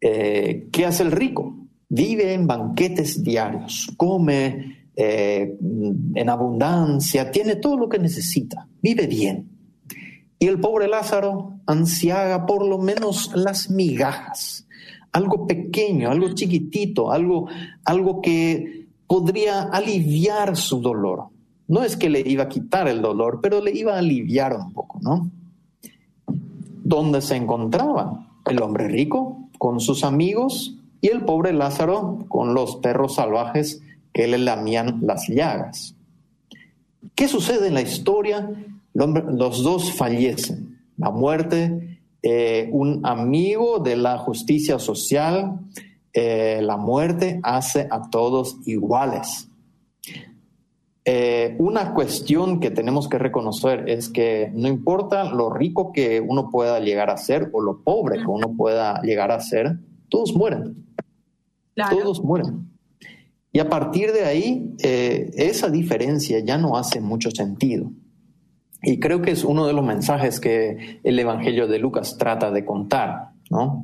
Eh, 0.00 0.68
¿Qué 0.72 0.86
hace 0.86 1.04
el 1.04 1.12
rico? 1.12 1.54
Vive 1.88 2.34
en 2.34 2.48
banquetes 2.48 3.22
diarios, 3.22 3.92
come 3.96 4.88
eh, 4.96 5.56
en 6.14 6.28
abundancia, 6.28 7.30
tiene 7.30 7.56
todo 7.56 7.76
lo 7.76 7.88
que 7.88 8.00
necesita, 8.00 8.66
vive 8.82 9.06
bien. 9.06 9.48
Y 10.36 10.48
el 10.48 10.58
pobre 10.58 10.88
Lázaro 10.88 11.60
ansiaga 11.64 12.44
por 12.44 12.66
lo 12.66 12.78
menos 12.78 13.30
las 13.32 13.70
migajas, 13.70 14.66
algo 15.12 15.46
pequeño, 15.46 16.10
algo 16.10 16.34
chiquitito, 16.34 17.12
algo, 17.12 17.46
algo 17.84 18.20
que 18.20 18.88
podría 19.06 19.62
aliviar 19.62 20.56
su 20.56 20.80
dolor. 20.80 21.28
No 21.70 21.84
es 21.84 21.96
que 21.96 22.10
le 22.10 22.18
iba 22.26 22.42
a 22.42 22.48
quitar 22.48 22.88
el 22.88 23.00
dolor, 23.00 23.38
pero 23.40 23.62
le 23.62 23.70
iba 23.70 23.94
a 23.94 23.98
aliviar 23.98 24.56
un 24.56 24.72
poco, 24.72 24.98
¿no? 25.00 25.30
¿Dónde 26.82 27.20
se 27.20 27.36
encontraban? 27.36 28.26
El 28.44 28.60
hombre 28.60 28.88
rico 28.88 29.48
con 29.56 29.78
sus 29.78 30.02
amigos 30.02 30.74
y 31.00 31.10
el 31.10 31.24
pobre 31.24 31.52
Lázaro 31.52 32.24
con 32.26 32.54
los 32.54 32.74
perros 32.78 33.14
salvajes 33.14 33.82
que 34.12 34.26
le 34.26 34.38
lamían 34.38 34.98
las 35.02 35.28
llagas. 35.28 35.94
¿Qué 37.14 37.28
sucede 37.28 37.68
en 37.68 37.74
la 37.74 37.82
historia? 37.82 38.50
Los 38.92 39.62
dos 39.62 39.92
fallecen. 39.92 40.76
La 40.96 41.12
muerte, 41.12 42.00
eh, 42.24 42.68
un 42.72 43.06
amigo 43.06 43.78
de 43.78 43.94
la 43.94 44.18
justicia 44.18 44.80
social, 44.80 45.60
eh, 46.14 46.58
la 46.64 46.76
muerte 46.76 47.38
hace 47.44 47.86
a 47.92 48.10
todos 48.10 48.56
iguales. 48.66 49.46
Eh, 51.04 51.56
una 51.58 51.94
cuestión 51.94 52.60
que 52.60 52.70
tenemos 52.70 53.08
que 53.08 53.18
reconocer 53.18 53.88
es 53.88 54.10
que 54.10 54.52
no 54.54 54.68
importa 54.68 55.24
lo 55.32 55.50
rico 55.50 55.92
que 55.92 56.20
uno 56.20 56.50
pueda 56.50 56.78
llegar 56.78 57.08
a 57.10 57.16
ser 57.16 57.48
o 57.52 57.62
lo 57.62 57.82
pobre 57.82 58.18
que 58.18 58.26
uno 58.26 58.54
pueda 58.54 59.00
llegar 59.02 59.32
a 59.32 59.40
ser, 59.40 59.78
todos 60.08 60.34
mueren. 60.34 60.84
Todos 61.74 62.22
mueren. 62.22 62.68
Y 63.52 63.58
a 63.58 63.68
partir 63.68 64.12
de 64.12 64.24
ahí, 64.24 64.74
eh, 64.82 65.30
esa 65.34 65.70
diferencia 65.70 66.38
ya 66.40 66.58
no 66.58 66.76
hace 66.76 67.00
mucho 67.00 67.30
sentido. 67.30 67.90
Y 68.82 69.00
creo 69.00 69.22
que 69.22 69.30
es 69.30 69.44
uno 69.44 69.66
de 69.66 69.72
los 69.72 69.84
mensajes 69.84 70.40
que 70.40 71.00
el 71.02 71.18
Evangelio 71.18 71.66
de 71.66 71.78
Lucas 71.78 72.16
trata 72.18 72.50
de 72.50 72.64
contar. 72.64 73.30
¿no? 73.50 73.82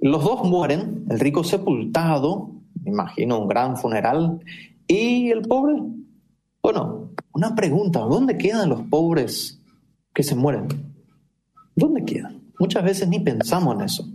Los 0.00 0.24
dos 0.24 0.44
mueren, 0.44 1.04
el 1.10 1.20
rico 1.20 1.44
sepultado, 1.44 2.50
me 2.82 2.90
imagino 2.90 3.38
un 3.38 3.48
gran 3.48 3.76
funeral, 3.76 4.40
y 4.86 5.30
el 5.30 5.42
pobre 5.42 5.74
bueno, 6.70 7.14
una 7.32 7.54
pregunta, 7.54 8.00
¿dónde 8.00 8.36
quedan 8.36 8.68
los 8.68 8.82
pobres 8.82 9.58
que 10.12 10.22
se 10.22 10.34
mueren? 10.34 10.68
¿Dónde 11.74 12.04
quedan? 12.04 12.42
Muchas 12.58 12.84
veces 12.84 13.08
ni 13.08 13.20
pensamos 13.20 13.74
en 13.76 13.80
eso. 13.80 14.06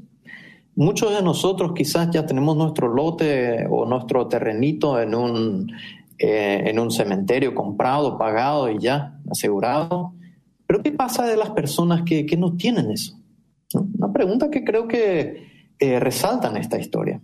Muchos 0.75 1.15
de 1.15 1.23
nosotros 1.23 1.71
quizás 1.75 2.11
ya 2.11 2.27
tenemos 2.27 2.55
nuestro 2.55 2.93
lote 2.93 3.65
o 3.67 3.87
nuestro 3.87 4.27
terrenito 4.27 5.01
en 5.01 5.15
un, 5.15 5.71
eh, 6.19 6.61
en 6.67 6.77
un 6.77 6.91
cementerio 6.91 7.55
comprado, 7.55 8.19
pagado 8.19 8.69
y 8.69 8.77
ya 8.77 9.19
asegurado. 9.31 10.13
Pero 10.67 10.83
¿qué 10.83 10.91
pasa 10.91 11.25
de 11.25 11.37
las 11.37 11.49
personas 11.49 12.03
que, 12.03 12.37
no 12.37 12.55
tienen 12.55 12.91
eso? 12.91 13.17
Una 13.73 14.13
pregunta 14.13 14.51
que 14.51 14.63
creo 14.63 14.87
que 14.87 15.71
eh, 15.79 15.99
resalta 15.99 16.51
en 16.51 16.57
esta 16.57 16.77
historia. 16.77 17.19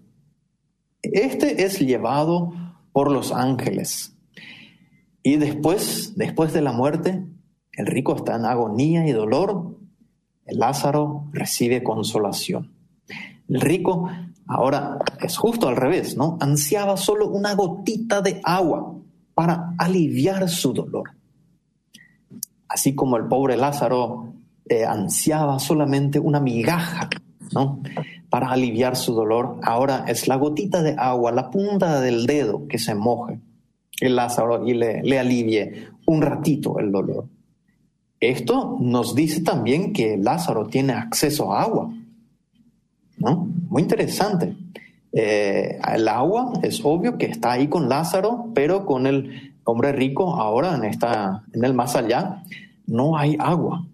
Este 1.04 1.64
es 1.64 1.80
llevado 1.80 2.52
por 2.92 3.12
los 3.12 3.32
ángeles 3.32 4.16
y 5.24 5.38
después, 5.38 6.14
después 6.16 6.54
de 6.54 6.62
la 6.62 6.72
muerte, 6.72 7.26
el 7.74 7.86
rico 7.86 8.16
está 8.16 8.36
en 8.36 8.46
agonía 8.46 9.08
y 9.08 9.12
dolor, 9.12 9.78
el 10.46 10.60
Lázaro 10.60 11.28
recibe 11.32 11.84
consolación. 11.84 12.72
El 13.48 13.62
rico 13.62 14.10
ahora 14.48 15.00
es 15.22 15.38
justo 15.38 15.68
al 15.68 15.76
revés, 15.76 16.16
¿no? 16.16 16.38
Ansiaba 16.40 16.98
solo 16.98 17.28
una 17.30 17.54
gotita 17.54 18.22
de 18.22 18.42
agua 18.44 18.96
para 19.34 19.74
aliviar 19.78 20.50
su 20.50 20.74
dolor. 20.74 21.12
Así 22.68 22.96
como 22.96 23.18
el 23.18 23.28
pobre 23.28 23.58
Lázaro 23.58 24.34
eh, 24.68 24.86
ansiaba 24.86 25.60
solamente 25.60 26.20
una 26.20 26.40
migaja, 26.40 27.10
¿no? 27.54 27.82
Para 28.30 28.50
aliviar 28.52 28.96
su 28.96 29.14
dolor, 29.14 29.60
ahora 29.64 30.06
es 30.08 30.28
la 30.28 30.36
gotita 30.36 30.84
de 30.84 30.96
agua, 30.98 31.32
la 31.32 31.50
punta 31.50 32.00
del 32.00 32.26
dedo 32.26 32.68
que 32.68 32.78
se 32.78 32.96
moje 32.96 33.42
el 34.02 34.16
Lázaro 34.16 34.68
y 34.68 34.74
le, 34.74 35.02
le 35.04 35.20
alivie 35.20 35.88
un 36.06 36.22
ratito 36.22 36.80
el 36.80 36.92
dolor. 36.92 37.26
Esto 38.20 38.78
nos 38.80 39.16
dice 39.16 39.42
también 39.42 39.94
que 39.94 40.18
Lázaro 40.18 40.68
tiene 40.68 40.94
acceso 40.94 41.54
a 41.54 41.62
agua. 41.62 41.90
¿no? 43.20 43.48
Muy 43.70 43.82
interesante. 43.84 44.56
Eh, 45.12 45.80
el 45.94 46.08
agua 46.08 46.54
es 46.64 46.82
obvio 46.84 47.18
que 47.18 47.26
está 47.26 47.54
ahí 47.54 47.68
con 47.68 47.90
Lázaro, 47.90 48.48
pero 48.54 48.86
con 48.86 49.08
el 49.08 49.56
hombre 49.64 49.92
rico 49.92 50.36
ahora 50.36 50.76
en, 50.76 50.86
esta, 50.86 51.44
en 51.54 51.64
el 51.64 51.74
más 51.74 51.96
allá 51.96 52.44
no 52.88 53.18
hay 53.18 53.36
agua. 53.40 53.86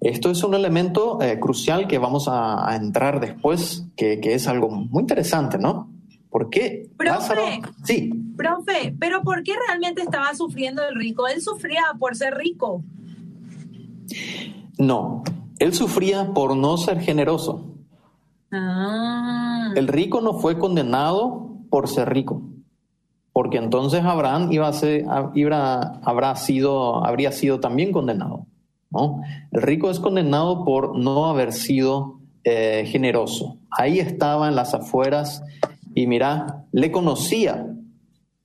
Esto 0.00 0.30
es 0.30 0.44
un 0.44 0.54
elemento 0.54 1.20
eh, 1.22 1.40
crucial 1.40 1.88
que 1.88 1.98
vamos 1.98 2.28
a, 2.28 2.76
entrar 2.76 3.18
después, 3.18 3.86
que, 3.96 4.20
que, 4.20 4.34
es 4.34 4.46
algo 4.46 4.68
muy 4.68 5.00
interesante, 5.00 5.58
¿no? 5.58 5.90
¿Por 6.28 6.50
qué 6.50 6.90
profe, 6.96 7.34
Sí. 7.82 8.12
Profe, 8.36 8.94
pero 8.98 9.22
¿por 9.22 9.42
qué 9.42 9.52
realmente 9.66 10.02
estaba 10.02 10.34
sufriendo 10.34 10.82
el 10.86 10.94
rico? 10.94 11.26
Él 11.26 11.40
sufría 11.40 11.82
por 11.98 12.14
ser 12.16 12.34
rico. 12.34 12.84
No, 14.78 15.22
él 15.58 15.72
sufría 15.74 16.32
por 16.34 16.56
no 16.56 16.76
ser 16.76 17.00
generoso. 17.00 17.72
Ah. 18.52 19.72
El 19.74 19.88
rico 19.88 20.20
no 20.20 20.34
fue 20.34 20.58
condenado 20.58 21.58
por 21.70 21.88
ser 21.88 22.10
rico, 22.10 22.42
porque 23.32 23.58
entonces 23.58 24.04
Abraham 24.04 24.52
iba 24.52 24.68
a 24.68 24.72
ser, 24.72 25.04
habrá 25.08 26.36
sido, 26.36 27.04
habría 27.04 27.32
sido 27.32 27.60
también 27.60 27.92
condenado. 27.92 28.46
¿no? 28.90 29.22
El 29.50 29.62
rico 29.62 29.90
es 29.90 29.98
condenado 29.98 30.64
por 30.64 30.98
no 30.98 31.26
haber 31.26 31.52
sido 31.52 32.20
eh, 32.44 32.84
generoso. 32.86 33.58
Ahí 33.70 33.98
estaba 33.98 34.48
en 34.48 34.54
las 34.54 34.72
afueras 34.74 35.42
y 35.94 36.06
mira, 36.06 36.64
le 36.72 36.92
conocía. 36.92 37.66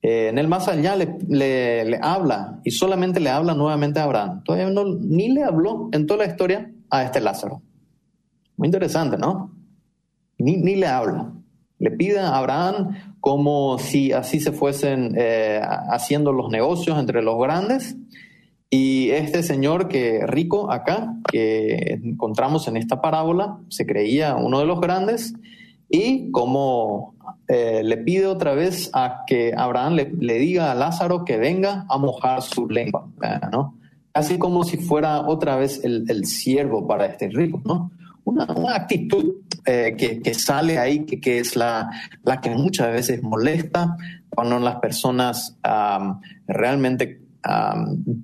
Eh, 0.02 0.28
en 0.28 0.38
el 0.38 0.48
más 0.48 0.66
allá 0.66 0.96
le, 0.96 1.16
le, 1.28 1.98
habla 2.02 2.60
y 2.64 2.72
solamente 2.72 3.20
le 3.20 3.30
habla 3.30 3.54
nuevamente 3.54 4.00
a 4.00 4.04
Abraham. 4.04 4.42
Todavía 4.42 4.68
no, 4.68 4.84
ni 4.84 5.28
le 5.28 5.44
habló 5.44 5.88
en 5.92 6.06
toda 6.06 6.26
la 6.26 6.30
historia 6.30 6.72
a 6.90 7.04
este 7.04 7.20
Lázaro. 7.20 7.62
Muy 8.56 8.66
interesante, 8.66 9.16
¿no? 9.16 9.54
Ni, 10.38 10.56
ni 10.56 10.74
le 10.74 10.88
habla. 10.88 11.32
Le 11.78 11.92
pide 11.92 12.18
a 12.18 12.36
Abraham 12.36 13.16
como 13.20 13.78
si 13.78 14.12
así 14.12 14.40
se 14.40 14.50
fuesen 14.50 15.14
eh, 15.16 15.60
haciendo 15.62 16.32
los 16.32 16.50
negocios 16.50 16.98
entre 16.98 17.22
los 17.22 17.40
grandes 17.40 17.96
Y 18.70 19.10
este 19.10 19.44
señor 19.44 19.86
que 19.86 20.26
rico 20.26 20.72
acá, 20.72 21.14
que 21.30 22.00
encontramos 22.02 22.66
en 22.66 22.76
esta 22.76 23.00
parábola, 23.00 23.58
se 23.68 23.86
creía 23.86 24.34
uno 24.34 24.58
de 24.58 24.66
los 24.66 24.80
grandes 24.80 25.34
y 25.92 26.30
como 26.30 27.14
eh, 27.48 27.82
le 27.84 27.98
pide 27.98 28.26
otra 28.26 28.54
vez 28.54 28.90
a 28.94 29.24
que 29.26 29.52
Abraham 29.54 29.94
le, 29.94 30.38
diga 30.38 30.72
a 30.72 30.74
Lázaro 30.74 31.24
que 31.26 31.36
venga 31.36 31.84
a 31.86 31.98
mojar 31.98 32.40
su 32.40 32.66
lengua, 32.66 33.08
¿no? 33.52 33.76
Así 34.14 34.38
como 34.38 34.64
si 34.64 34.78
fuera 34.78 35.20
otra 35.20 35.56
vez 35.56 35.84
el, 35.84 36.06
el 36.08 36.24
siervo 36.24 36.86
para 36.86 37.04
este 37.04 37.28
rico, 37.28 37.60
¿no? 37.66 37.90
Una, 38.24 38.44
actitud 38.74 39.34
eh, 39.66 39.94
que, 39.98 40.34
sale 40.34 40.78
ahí, 40.78 41.04
que, 41.04 41.20
que 41.20 41.40
es 41.40 41.56
la, 41.56 41.90
la, 42.24 42.40
que 42.40 42.50
muchas 42.50 42.90
veces 42.90 43.22
molesta 43.22 43.96
cuando 44.30 44.58
las 44.60 44.76
personas 44.76 45.58
realmente 46.46 47.20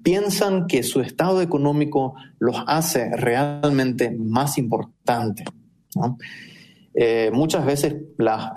piensan 0.02 0.68
que 0.68 0.82
su 0.82 1.00
estado 1.00 1.42
económico 1.42 2.14
los 2.38 2.62
hace 2.66 3.14
realmente 3.14 4.10
más 4.10 4.56
importantes. 4.56 5.46
¿no? 5.94 6.16
Eh, 7.00 7.30
muchas 7.32 7.64
veces 7.64 7.94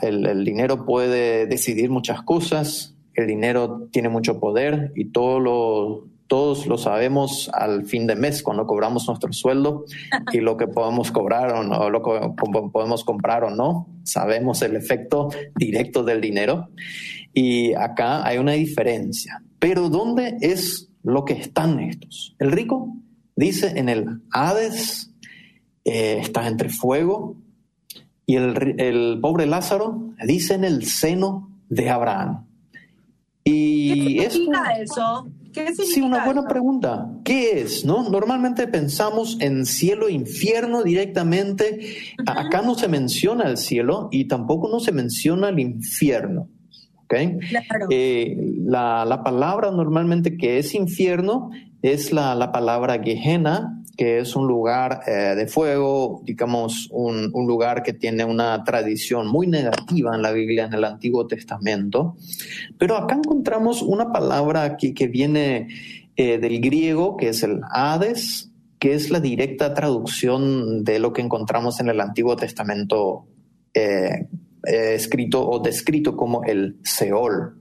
el, 0.02 0.44
dinero 0.44 0.84
puede 0.84 1.46
decidir 1.46 1.92
muchas 1.92 2.24
cosas, 2.24 2.96
el 3.14 3.28
dinero 3.28 3.88
tiene 3.92 4.10
mucho 4.10 4.40
poder 4.40 4.92
y 4.96 5.12
todo 5.12 5.40
lo, 5.40 6.08
todos 6.26 6.66
lo 6.66 6.80
sabemos 6.80 7.52
al 7.54 7.86
fin 7.86 8.08
de 8.08 8.16
mes 8.16 8.42
cuando 8.42 8.66
cobramos 8.66 9.08
nuestro 9.08 9.32
sueldo 9.32 9.86
y 10.34 10.40
lo 10.40 10.58
que 10.58 10.66
podemos 10.66 11.12
cobrar 11.12 11.54
o, 11.54 11.62
no, 11.62 11.92
lo 11.92 12.02
que 12.02 12.20
podemos 12.74 13.04
comprar 13.04 13.44
o 13.44 13.52
no. 13.52 13.88
Sabemos 14.06 14.64
el 14.64 14.76
efecto 14.76 15.30
directo 15.56 16.04
del 16.04 16.20
dinero 16.20 16.70
y 17.36 17.76
acá 17.76 18.26
hay 18.26 18.40
una 18.40 18.54
diferencia. 18.54 19.44
Pero 19.60 19.88
¿dónde 19.88 20.38
es 20.42 20.90
lo 21.04 21.26
que 21.26 21.34
están 21.34 21.80
estos? 21.80 22.36
El 22.40 22.52
rico 22.52 22.92
dice 23.36 23.74
en 23.76 23.88
el 23.88 24.24
Hades, 24.32 25.12
eh, 25.86 26.18
está 26.20 26.48
entre 26.48 26.70
fuego 26.70 27.36
y 28.26 28.36
el, 28.36 29.20
pobre 29.22 29.46
Lázaro 29.46 30.14
dice 30.26 30.54
en 30.54 30.64
el 30.64 30.86
seno 30.86 31.50
de 31.70 31.90
Abraham. 31.90 32.46
Y 33.44 34.18
¿Qué 34.18 34.30
significa 34.30 34.72
eso? 34.80 35.28
sí, 35.84 36.02
una 36.02 36.26
buena 36.26 36.48
pregunta. 36.48 37.10
¿Qué 37.24 37.60
es? 37.60 37.86
¿No? 37.86 38.10
Normalmente 38.10 38.68
pensamos 38.68 39.38
en 39.40 39.66
cielo 39.66 40.08
e 40.08 40.14
infierno 40.14 40.84
directamente. 40.84 41.80
Acá 42.26 42.62
no 42.62 42.76
se 42.76 42.88
menciona 42.88 43.50
el 43.50 43.58
cielo 43.58 44.10
y 44.12 44.26
tampoco 44.26 44.70
no 44.70 44.80
se 44.80 44.92
menciona 44.92 45.50
el 45.50 45.60
infierno. 45.60 46.48
¿okay? 47.06 47.38
Eh, 47.90 48.38
la, 48.64 49.22
palabra 49.24 49.72
normalmente 49.72 50.38
que 50.38 50.60
es 50.60 50.74
infierno 50.74 51.52
es 51.82 52.14
la, 52.14 52.36
la 52.36 52.52
palabra 52.52 53.02
Gehenna, 53.02 53.81
que 53.98 54.20
es 54.20 54.36
un 54.36 54.48
lugar 54.48 55.02
eh, 55.06 55.36
de 55.36 55.48
fuego, 55.48 56.22
digamos, 56.24 56.88
un, 56.92 57.32
lugar 57.34 57.84
que 57.84 57.94
tiene 57.94 58.24
una 58.24 58.64
tradición 58.64 59.28
muy 59.28 59.48
negativa 59.48 60.16
en 60.16 60.22
la 60.22 60.32
Biblia, 60.32 60.66
en 60.66 60.74
el 60.74 60.84
Antiguo 60.86 61.28
Testamento. 61.28 62.16
Pero 62.78 62.98
acá 62.98 63.16
encontramos 63.16 63.82
una 63.82 64.12
palabra 64.12 64.78
que, 64.78 64.94
que 64.94 65.08
viene 65.08 65.68
eh, 66.16 66.38
del 66.38 66.62
griego, 66.62 67.18
que 67.18 67.30
es 67.30 67.44
el 67.44 67.62
Hades, 67.70 68.52
que 68.80 68.94
es 68.94 69.12
la 69.12 69.20
directa 69.20 69.74
traducción 69.74 70.84
de 70.84 71.00
lo 71.00 71.14
que 71.14 71.22
encontramos 71.22 71.80
en 71.80 71.90
el 71.90 72.02
Antiguo 72.02 72.36
Testamento 72.36 73.28
eh, 73.74 74.28
escrito 74.64 75.48
o 75.48 75.60
descrito 75.60 76.16
como 76.16 76.44
el 76.44 76.80
Seol. 76.84 77.58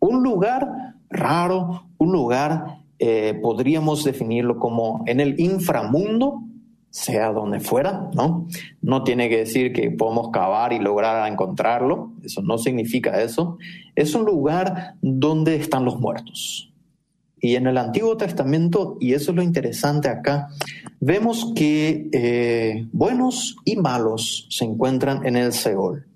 Un 0.00 0.22
lugar 0.22 0.94
raro, 1.10 1.88
un 1.98 2.12
lugar 2.12 2.77
eh, 2.98 3.38
podríamos 3.40 4.04
definirlo 4.04 4.58
como 4.58 5.04
en 5.06 5.20
el 5.20 5.38
inframundo, 5.38 6.42
sea 6.90 7.32
donde 7.32 7.60
fuera, 7.60 8.10
¿no? 8.14 8.46
No 8.82 9.04
tiene 9.04 9.28
que 9.28 9.38
decir 9.38 9.72
que 9.72 9.90
podemos 9.90 10.30
cavar 10.30 10.72
y 10.72 10.78
lograr 10.78 11.30
encontrarlo, 11.30 12.12
eso 12.24 12.42
no 12.42 12.58
significa 12.58 13.22
eso. 13.22 13.58
Es 13.94 14.14
un 14.14 14.24
lugar 14.24 14.94
donde 15.00 15.56
están 15.56 15.84
los 15.84 16.00
muertos. 16.00 16.72
Y 17.40 17.54
en 17.54 17.68
el 17.68 17.78
Antiguo 17.78 18.16
Testamento, 18.16 18.96
y 19.00 19.12
eso 19.12 19.30
es 19.30 19.36
lo 19.36 19.42
interesante 19.42 20.08
acá, 20.08 20.48
vemos 20.98 21.52
que 21.54 22.08
eh, 22.12 22.88
buenos 22.92 23.56
y 23.64 23.76
malos 23.76 24.46
se 24.50 24.64
encuentran 24.64 25.24
en 25.24 25.36
el 25.36 25.52
Seol. 25.52 26.07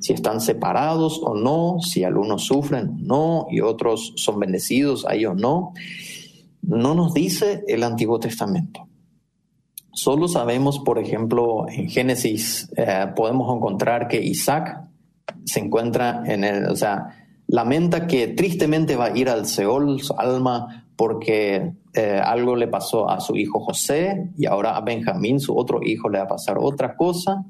Si 0.00 0.12
están 0.12 0.40
separados 0.40 1.20
o 1.22 1.34
no, 1.34 1.78
si 1.80 2.04
algunos 2.04 2.44
sufren 2.44 2.88
o 2.88 2.96
no, 3.00 3.46
y 3.50 3.60
otros 3.60 4.12
son 4.16 4.38
bendecidos 4.38 5.04
ahí 5.06 5.24
o 5.26 5.34
no 5.34 5.72
no 6.68 6.94
nos 6.94 7.14
dice 7.14 7.64
el 7.66 7.82
Antiguo 7.82 8.20
Testamento. 8.20 8.86
Solo 9.92 10.28
sabemos, 10.28 10.78
por 10.80 10.98
ejemplo, 10.98 11.66
en 11.68 11.88
Génesis 11.88 12.70
eh, 12.76 13.06
podemos 13.16 13.54
encontrar 13.54 14.06
que 14.06 14.20
Isaac 14.20 14.84
se 15.44 15.60
encuentra 15.60 16.22
en 16.26 16.44
el, 16.44 16.66
o 16.66 16.76
sea, 16.76 17.08
lamenta 17.46 18.06
que 18.06 18.28
tristemente 18.28 18.96
va 18.96 19.06
a 19.06 19.16
ir 19.16 19.28
al 19.28 19.46
Seol, 19.46 20.00
su 20.00 20.12
alma, 20.14 20.86
porque 20.94 21.72
eh, 21.94 22.20
algo 22.22 22.54
le 22.54 22.68
pasó 22.68 23.08
a 23.08 23.18
su 23.20 23.34
hijo 23.34 23.60
José 23.60 24.30
y 24.36 24.46
ahora 24.46 24.76
a 24.76 24.82
Benjamín, 24.82 25.40
su 25.40 25.56
otro 25.56 25.80
hijo, 25.82 26.08
le 26.08 26.18
va 26.18 26.24
a 26.24 26.28
pasar 26.28 26.58
otra 26.60 26.96
cosa. 26.96 27.44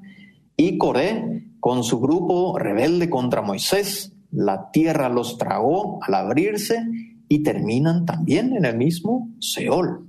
Y 0.61 0.77
Coré, 0.77 1.45
con 1.61 1.85
su 1.85 2.01
grupo 2.01 2.59
rebelde 2.59 3.09
contra 3.09 3.43
Moisés, 3.43 4.13
la 4.33 4.73
tierra 4.73 5.09
los 5.09 5.39
tragó 5.39 6.01
al 6.03 6.15
abrirse 6.15 6.85
y 7.29 7.45
terminan 7.45 8.05
también 8.05 8.57
en 8.57 8.65
el 8.65 8.77
mismo 8.77 9.29
Seol. 9.39 10.05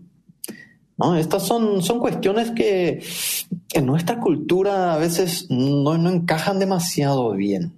¿No? 0.98 1.16
Estas 1.16 1.44
son, 1.44 1.84
son 1.84 2.00
cuestiones 2.00 2.50
que 2.50 3.04
en 3.74 3.86
nuestra 3.86 4.20
cultura 4.20 4.96
a 4.96 4.98
veces 4.98 5.46
no, 5.52 5.94
encajan 6.10 6.58
demasiado 6.58 7.32
bien. 7.34 7.74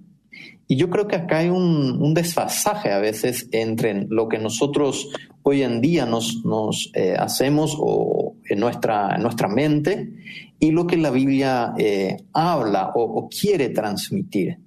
Y 0.66 0.76
yo 0.76 0.88
creo 0.88 1.06
que 1.06 1.16
acá 1.16 1.38
hay 1.38 1.50
un, 1.50 2.14
desfasaje 2.14 2.90
a 2.90 3.00
veces 3.00 3.48
entre 3.52 4.06
lo 4.08 4.30
que 4.30 4.38
nosotros 4.38 5.10
hoy 5.42 5.62
en 5.62 5.82
día 5.82 6.06
nos, 6.06 6.42
nos 6.46 6.90
eh, 6.94 7.16
hacemos 7.18 7.76
o 7.78 8.21
en 8.52 8.60
nuestra, 8.60 9.16
nuestra 9.18 9.48
mente 9.48 10.12
y 10.58 10.70
lo 10.70 10.86
que 10.86 10.96
la 10.96 11.10
Biblia 11.10 11.74
eh, 11.76 12.24
habla 12.32 12.92
o, 12.94 13.28
quiere 13.28 13.70
transmitir. 13.70 14.58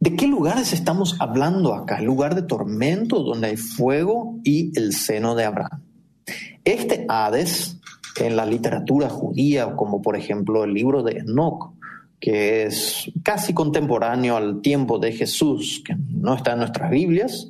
¿De 0.00 0.16
qué 0.16 0.26
lugares 0.26 0.72
estamos 0.72 1.16
hablando 1.20 1.74
acá? 1.74 1.98
El 1.98 2.06
lugar 2.06 2.34
de 2.34 2.42
tormento 2.42 3.22
donde 3.22 3.48
hay 3.48 3.56
fuego 3.56 4.38
y 4.44 4.72
el 4.78 4.92
seno 4.92 5.34
de 5.34 5.44
Abraham. 5.44 5.82
Este 6.64 7.04
Hades, 7.08 7.80
en 8.18 8.36
la 8.36 8.46
literatura 8.46 9.08
judía, 9.08 9.76
como 9.76 10.00
por 10.00 10.16
ejemplo 10.16 10.64
el 10.64 10.72
libro 10.72 11.02
de 11.02 11.18
Enoch, 11.18 11.74
que 12.20 12.64
es 12.64 13.10
casi 13.22 13.52
contemporáneo 13.52 14.36
al 14.36 14.60
tiempo 14.62 14.98
de 14.98 15.12
Jesús, 15.12 15.82
que 15.84 15.94
no 15.94 16.34
está 16.34 16.52
en 16.52 16.58
nuestras 16.60 16.90
Biblias, 16.90 17.48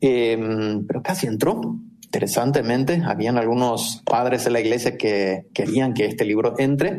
em, 0.00 0.86
pero 0.86 1.02
casi 1.02 1.26
entró. 1.26 1.78
Interesantemente, 2.12 3.02
habían 3.06 3.38
algunos 3.38 4.02
padres 4.04 4.42
de 4.42 4.50
la 4.50 4.58
iglesia 4.58 4.98
que 4.98 5.46
querían 5.54 5.94
que 5.94 6.06
este 6.06 6.24
libro 6.24 6.54
entre 6.58 6.98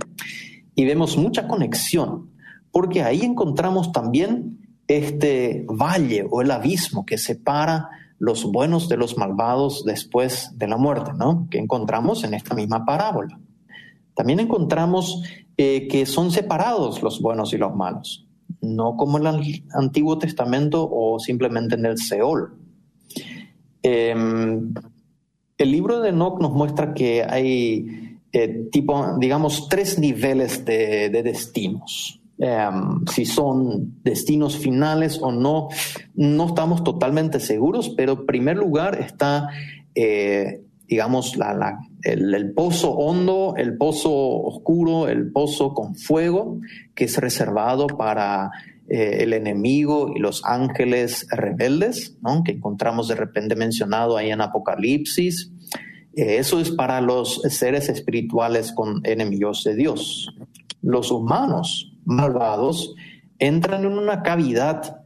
y 0.74 0.86
vemos 0.86 1.17
mucha 1.17 1.50
conexión, 1.50 2.30
porque 2.71 3.04
ahí 3.04 3.19
encontramos 3.24 3.91
también 3.91 4.58
este 4.88 5.65
valle 5.67 6.26
o 6.32 6.41
el 6.41 6.50
abismo 6.50 7.06
que 7.06 7.17
separa 7.17 7.89
los 8.19 8.50
buenos 8.50 8.88
de 8.88 8.95
los 8.95 9.17
malvados 9.17 9.84
después 9.84 10.58
de 10.58 10.69
la 10.69 10.78
muerte, 10.78 11.12
¿no? 11.13 11.45
Que 11.52 11.58
encontramos 11.58 12.24
en 12.24 12.34
esta 12.34 12.56
misma 12.56 12.86
parábola. 12.86 13.38
También 14.15 14.39
encontramos 14.39 15.24
eh, 15.58 15.89
que 15.89 16.06
son 16.06 16.32
separados 16.32 17.04
los 17.04 17.21
buenos 17.21 17.52
y 17.52 17.58
los 17.58 17.76
malos, 17.76 18.26
no 18.62 18.95
como 18.95 19.17
en 19.17 19.28
el 19.28 19.63
Antiguo 19.74 20.17
Testamento 20.17 20.89
o 20.89 21.19
simplemente 21.19 21.76
en 21.76 21.86
el 21.86 21.97
Seol. 21.97 22.58
Em, 23.84 24.74
el 25.63 25.71
libro 25.71 26.02
de 26.02 26.10
Enoch 26.10 26.39
nos 26.41 26.52
muestra 26.52 26.93
que 26.93 27.24
hay, 27.24 28.19
eh, 28.32 28.67
tipo, 28.71 29.17
digamos, 29.19 29.67
tres 29.69 30.00
niveles 30.00 30.65
de 30.65 31.21
destinos. 31.24 32.21
Em, 32.43 33.06
si 33.06 33.24
son 33.26 34.02
destinos 34.04 34.58
finales 34.58 35.19
o 35.21 35.32
no, 35.32 35.67
no 36.15 36.47
estamos 36.47 36.84
totalmente 36.84 37.39
seguros, 37.39 37.89
pero 37.89 38.13
en 38.13 38.26
primer 38.26 38.58
lugar 38.58 39.00
está, 39.00 39.47
eh, 39.93 40.62
digamos, 40.88 41.38
el, 42.02 42.54
pozo 42.54 42.93
hondo, 42.93 43.54
el 43.58 43.78
pozo 43.78 44.12
oscuro, 44.12 45.08
el 45.08 45.32
pozo 45.32 45.76
con 45.76 45.93
fuego, 45.93 46.58
que 46.95 47.04
es 47.04 47.15
reservado 47.19 47.86
para 47.86 48.50
eh, 48.91 49.17
el 49.23 49.34
enemigo 49.34 50.12
y 50.15 50.19
los 50.19 50.43
ángeles 50.45 51.25
rebeldes, 51.30 52.17
que 52.45 52.51
encontramos 52.51 53.08
de 53.08 53.15
repente 53.15 53.56
mencionado 53.56 54.17
ahí 54.17 54.32
en 54.32 54.41
Apocalipsis. 54.41 55.51
Eh, 56.15 56.38
eso 56.38 56.60
es 56.60 56.71
para 56.71 56.99
los 57.01 57.41
seres 57.49 57.89
espirituales 57.89 58.71
con 58.73 59.01
enemigos 59.06 59.63
de 59.63 59.75
Dios. 59.75 60.30
Los 60.82 61.12
humanos 61.12 61.93
malvados 62.06 62.95
entran 63.39 63.86
en 63.86 63.93
una 63.93 64.23
cavidad 64.23 65.04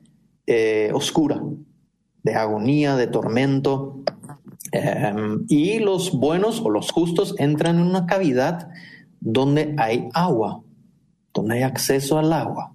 eh, 0.47 0.91
oscura 0.93 1.41
de 2.23 2.35
agonía, 2.35 2.95
de 2.95 3.07
tormento, 3.07 4.03
Em, 4.71 5.45
y 5.47 5.79
los 5.79 6.11
buenos 6.11 6.59
o 6.59 6.69
los 6.69 6.91
justos 6.91 7.35
entran 7.37 7.77
en 7.77 7.83
una 7.83 8.05
cavidad 8.05 8.69
donde 9.21 9.73
hay 9.77 10.09
agua, 10.13 10.61
donde 11.33 11.55
hay 11.55 11.63
acceso 11.63 12.19
al 12.19 12.33
agua. 12.33 12.74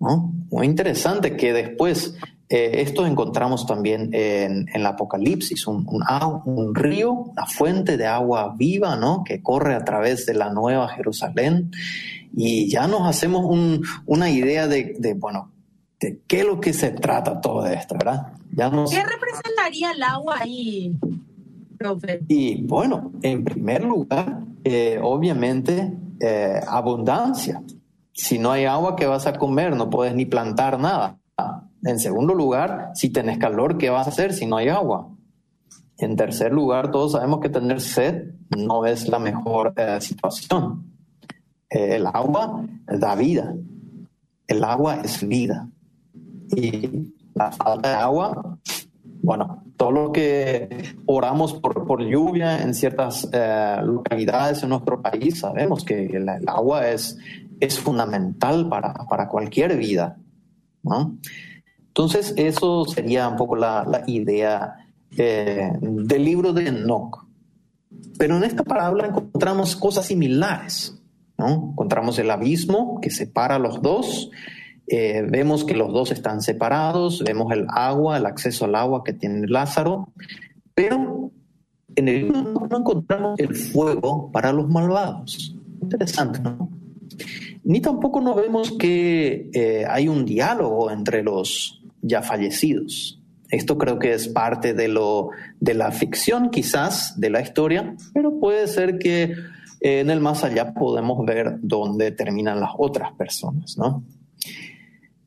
Muy 0.00 0.66
interesante 0.66 1.36
que 1.36 1.52
después 1.52 2.14
eh, 2.48 2.82
esto 2.82 3.06
encontramos 3.06 3.64
también 3.64 4.10
en, 4.12 4.66
el 4.74 4.84
Apocalipsis, 4.84 5.68
un, 5.68 5.86
un, 6.44 6.74
río, 6.74 7.12
una 7.12 7.46
fuente 7.46 7.96
de 7.96 8.06
agua 8.06 8.54
viva, 8.56 8.96
¿no? 8.96 9.22
Que 9.24 9.40
corre 9.42 9.74
a 9.74 9.84
través 9.84 10.26
de 10.26 10.34
la 10.34 10.50
Nueva 10.50 10.88
Jerusalén. 10.88 11.70
Y 12.34 12.68
ya 12.68 12.88
nos 12.88 13.06
hacemos 13.06 13.44
una 14.06 14.30
idea 14.30 14.66
de, 14.66 15.16
bueno, 15.16 15.52
de 16.00 16.22
qué 16.26 16.40
es 16.40 16.46
lo 16.46 16.60
que 16.60 16.72
se 16.72 16.90
trata 16.90 17.40
todo 17.40 17.66
esto, 17.66 17.94
¿verdad? 17.94 18.32
Ya 18.52 18.68
¿Qué 18.68 19.04
representaría 19.04 19.92
el 19.92 20.02
agua 20.02 20.38
ahí, 20.40 20.98
profe? 21.78 22.24
Y 22.26 22.62
bueno, 22.62 23.12
en 23.22 23.44
primer 23.44 23.84
lugar, 23.84 24.40
eh, 24.64 24.98
obviamente, 25.00 25.92
eh, 26.18 26.60
abundancia. 26.66 27.62
Si 28.20 28.38
no 28.38 28.52
hay 28.52 28.66
agua, 28.66 28.96
¿qué 28.96 29.06
vas 29.06 29.26
a 29.26 29.32
comer? 29.32 29.74
No 29.74 29.88
puedes 29.88 30.14
ni 30.14 30.26
plantar 30.26 30.78
nada. 30.78 31.16
En 31.82 31.98
segundo 31.98 32.34
lugar, 32.34 32.90
si 32.94 33.08
tenés 33.08 33.38
calor, 33.38 33.78
¿qué 33.78 33.88
vas 33.88 34.06
a 34.06 34.10
hacer 34.10 34.34
si 34.34 34.44
no 34.44 34.58
hay 34.58 34.68
agua? 34.68 35.08
En 35.96 36.16
tercer 36.16 36.52
lugar, 36.52 36.90
todos 36.90 37.12
sabemos 37.12 37.40
que 37.40 37.48
tener 37.48 37.80
sed 37.80 38.34
no 38.54 38.84
es 38.84 39.08
la 39.08 39.18
mejor 39.18 39.72
eh, 39.74 40.02
situación. 40.02 40.84
Eh, 41.70 41.96
el 41.96 42.06
agua 42.06 42.62
da 42.86 43.14
vida. 43.14 43.54
El 44.46 44.64
agua 44.64 45.00
es 45.02 45.26
vida. 45.26 45.70
Y 46.54 47.14
la 47.34 47.50
falta 47.52 47.88
de 47.88 47.94
agua, 47.94 48.58
bueno, 49.22 49.64
todo 49.78 49.92
lo 49.92 50.12
que 50.12 50.94
oramos 51.06 51.54
por, 51.54 51.86
por 51.86 52.02
lluvia 52.02 52.60
en 52.60 52.74
ciertas 52.74 53.26
eh, 53.32 53.76
localidades 53.82 54.62
en 54.62 54.68
nuestro 54.68 55.00
país, 55.00 55.40
sabemos 55.40 55.84
que 55.86 56.04
el, 56.04 56.28
agua 56.46 56.86
es, 56.90 57.16
es 57.60 57.78
fundamental 57.78 58.68
para, 58.68 58.94
para 59.08 59.28
cualquier 59.28 59.76
vida. 59.76 60.16
¿no? 60.82 61.18
Entonces, 61.88 62.34
eso 62.36 62.84
sería 62.84 63.28
un 63.28 63.36
poco 63.36 63.56
la, 63.56 64.04
idea 64.06 64.76
eh, 65.16 65.72
del 65.80 66.24
libro 66.24 66.52
de 66.52 66.68
Enoch. 66.68 67.26
Pero 68.18 68.36
en 68.36 68.44
esta 68.44 68.62
parábola 68.62 69.08
encontramos 69.08 69.76
cosas 69.76 70.06
similares. 70.06 70.96
¿no? 71.36 71.70
Encontramos 71.72 72.18
el 72.18 72.30
abismo 72.30 73.00
que 73.00 73.10
separa 73.10 73.56
a 73.56 73.58
los 73.58 73.82
dos. 73.82 74.30
Eh, 74.86 75.24
vemos 75.28 75.64
que 75.64 75.74
los 75.74 75.92
dos 75.92 76.12
están 76.12 76.42
separados. 76.42 77.22
Vemos 77.24 77.52
el 77.52 77.66
agua, 77.68 78.18
el 78.18 78.26
acceso 78.26 78.66
al 78.66 78.76
agua 78.76 79.02
que 79.04 79.12
tiene 79.12 79.46
Lázaro. 79.48 80.12
Pero 80.74 81.32
en 81.96 82.08
el 82.08 82.22
libro 82.22 82.66
no 82.68 82.78
encontramos 82.78 83.38
el 83.38 83.54
fuego 83.54 84.30
para 84.30 84.52
los 84.52 84.68
malvados. 84.68 85.56
Interesante, 85.82 86.38
¿no? 86.40 86.70
Ni 87.64 87.80
tampoco 87.80 88.20
nos 88.20 88.36
vemos 88.36 88.72
que 88.72 89.50
eh, 89.52 89.84
hay 89.88 90.08
un 90.08 90.24
diálogo 90.24 90.90
entre 90.90 91.22
los, 91.22 91.82
ya 92.02 92.22
fallecidos. 92.22 93.20
Esto 93.50 93.78
creo 93.78 93.98
que 93.98 94.14
es 94.14 94.28
parte 94.28 94.74
de, 94.74 94.88
lo, 94.88 95.30
de 95.58 95.74
la 95.74 95.90
ficción 95.90 96.50
quizás 96.50 97.18
de 97.20 97.30
la 97.30 97.40
historia, 97.40 97.96
pero 98.14 98.38
puede 98.38 98.68
ser 98.68 98.98
que 98.98 99.34
en 99.80 100.10
el 100.10 100.20
más 100.20 100.44
allá 100.44 100.72
podemos 100.74 101.24
ver 101.26 101.56
dónde 101.60 102.12
terminan 102.12 102.60
las 102.60 102.70
otras 102.78 103.12
personas. 103.12 103.76
¿no? 103.76 104.04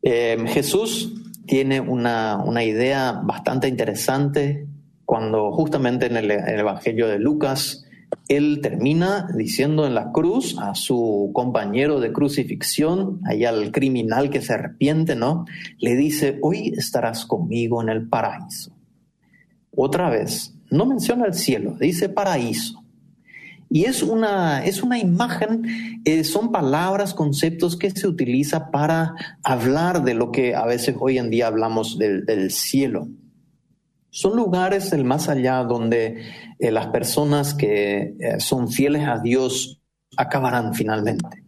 Eh, 0.02 0.38
Jesús 0.48 1.14
tiene 1.46 1.82
una, 1.82 2.38
una, 2.38 2.64
idea 2.64 3.20
bastante 3.24 3.68
interesante 3.68 4.66
cuando 5.06 5.52
justamente 5.52 6.06
en 6.06 6.16
el 6.16 6.32
Evangelio 6.32 7.08
de 7.10 7.20
Lucas 7.20 7.86
él 8.28 8.60
termina 8.62 9.28
diciendo 9.36 9.86
en 9.86 9.96
la 9.96 10.12
cruz 10.12 10.58
a 10.60 10.76
su 10.76 11.32
compañero 11.34 12.00
de 12.00 12.12
crucifixión, 12.12 13.22
allá 13.26 13.50
al 13.50 13.72
criminal 13.72 14.30
que 14.30 14.42
se 14.42 14.54
arrepiente, 14.54 15.16
¿no? 15.16 15.46
Le 15.80 15.96
dice, 15.96 16.40
hoy 16.42 16.74
estarás 16.78 17.26
conmigo 17.26 17.82
en 17.82 17.90
el 17.90 18.08
paraíso. 18.08 18.76
Otra 19.76 20.10
vez, 20.10 20.54
no 20.70 20.86
menciona 20.86 21.26
el 21.26 21.34
cielo, 21.34 21.76
dice 21.80 22.10
paraíso. 22.10 22.84
Y 23.70 23.86
es 23.86 24.04
una, 24.04 24.64
es 24.64 24.84
una 24.84 25.00
imagen, 25.00 26.02
eh, 26.06 26.24
son 26.24 26.52
palabras, 26.52 27.16
conceptos 27.16 27.76
que 27.76 27.90
se 27.90 28.08
utiliza 28.08 28.70
para 28.70 29.16
hablar 29.42 30.04
de 30.04 30.14
lo 30.14 30.32
que 30.32 30.54
a 30.54 30.66
veces 30.66 30.96
hoy 31.00 31.18
en 31.18 31.32
día 31.32 31.48
hablamos 31.48 31.98
del, 31.98 32.24
del 32.26 32.52
cielo. 32.52 33.08
Son 34.16 34.36
lugares 34.36 34.92
del 34.92 35.06
más 35.06 35.28
allá 35.28 35.64
donde 35.64 36.22
eh, 36.60 36.70
las 36.72 36.88
personas 36.88 37.56
que 37.56 38.16
eh, 38.20 38.40
son 38.40 38.68
fieles 38.70 39.08
a 39.08 39.18
Dios 39.18 39.82
acabarán 40.16 40.76
finalmente. 40.76 41.44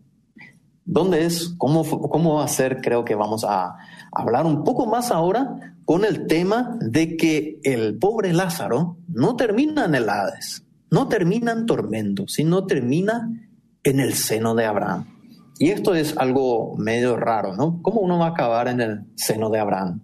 ¿Dónde 0.84 1.28
es? 1.28 1.54
¿Cómo, 1.60 1.84
¿Cómo 1.84 2.38
va 2.38 2.45
a 2.45 2.47
ser? 2.47 2.82
Creo 2.82 3.06
que 3.06 3.13
vamos 3.13 3.45
a 3.47 3.75
hablar 4.12 4.47
un 4.47 4.63
poco 4.63 4.88
más 4.88 5.12
ahora 5.12 5.75
con 5.86 6.06
el 6.06 6.25
tema 6.25 6.75
de 6.82 7.15
que 7.17 7.60
el 7.62 7.99
pobre 7.99 8.34
Lázaro 8.34 8.97
no 9.10 9.36
termina 9.36 9.86
en 9.86 9.93
el 9.93 10.10
Hades, 10.10 10.65
no 10.89 11.08
termina 11.08 11.51
en 11.51 11.67
tormento, 11.67 12.28
sino 12.28 12.65
termina 12.65 13.30
en 13.84 13.99
el 13.99 14.15
seno 14.15 14.56
de 14.56 14.65
Abraham. 14.65 15.06
Y 15.60 15.69
esto 15.69 15.93
es 15.93 16.17
algo 16.17 16.75
medio 16.78 17.15
raro, 17.15 17.56
¿no? 17.56 17.80
¿Cómo 17.84 18.01
uno 18.01 18.17
va 18.17 18.25
a 18.25 18.30
acabar 18.30 18.67
en 18.69 18.82
el 18.82 19.06
seno 19.13 19.51
de 19.51 19.60
Abraham? 19.60 20.01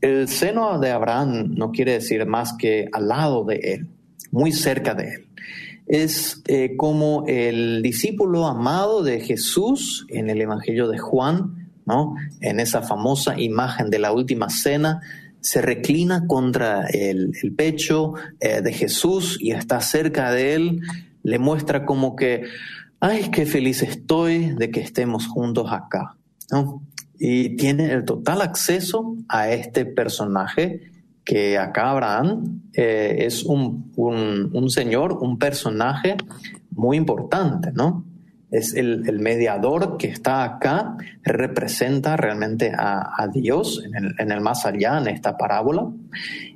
El 0.00 0.28
seno 0.28 0.78
de 0.78 0.90
Abraham 0.90 1.54
no 1.56 1.72
quiere 1.72 1.92
decir 1.92 2.24
más 2.26 2.54
que 2.54 2.88
al 2.92 3.08
lado 3.08 3.44
de 3.44 3.56
él, 3.56 3.88
muy 4.30 4.52
cerca 4.52 4.94
de 4.94 5.14
él. 5.14 5.26
Es 5.86 6.42
eh, 6.46 6.76
como 6.76 7.24
el 7.26 7.82
discípulo 7.82 8.46
amado 8.46 9.02
de 9.02 9.20
Jesús 9.20 10.06
en 10.08 10.30
el 10.30 10.40
Evangelio 10.40 10.88
de 10.88 10.98
Juan, 10.98 11.70
¿no? 11.84 12.14
En 12.40 12.60
esa 12.60 12.82
famosa 12.82 13.38
imagen 13.38 13.90
de 13.90 13.98
la 13.98 14.12
última 14.12 14.48
cena, 14.48 15.00
se 15.40 15.60
reclina 15.60 16.26
contra 16.26 16.86
el, 16.86 17.32
pecho 17.56 18.14
eh, 18.40 18.60
de 18.62 18.72
Jesús 18.72 19.38
y 19.40 19.52
está 19.52 19.80
cerca 19.80 20.30
de 20.32 20.54
él, 20.54 20.80
le 21.22 21.38
muestra 21.38 21.84
como 21.84 22.14
que, 22.14 22.44
ay, 23.00 23.30
qué 23.30 23.46
feliz 23.46 23.82
estoy 23.82 24.54
de 24.54 24.70
que 24.70 24.80
estemos 24.80 25.26
juntos 25.26 25.72
acá. 25.72 26.16
¿no? 26.50 26.82
Y 27.22 27.54
tiene 27.56 27.92
el 27.92 28.06
total 28.06 28.40
acceso 28.40 29.14
a 29.28 29.50
este 29.50 29.84
personaje 29.84 30.80
que 31.22 31.58
acá 31.58 31.90
Abraham 31.90 32.62
eh, 32.72 33.18
es 33.20 33.44
un, 33.44 33.92
un, 33.94 34.70
señor, 34.70 35.18
un 35.20 35.38
personaje 35.38 36.16
muy 36.70 36.96
importante, 36.96 37.72
¿no? 37.72 38.06
Es 38.50 38.74
el, 38.74 39.06
el 39.06 39.20
mediador 39.20 39.98
que 39.98 40.08
está 40.08 40.42
acá, 40.44 40.96
representa 41.22 42.16
realmente 42.16 42.72
a, 42.74 43.28
Dios 43.32 43.84
en 44.18 44.32
el, 44.32 44.40
más 44.40 44.64
allá, 44.64 44.98
en 44.98 45.08
esta 45.08 45.36
parábola, 45.36 45.92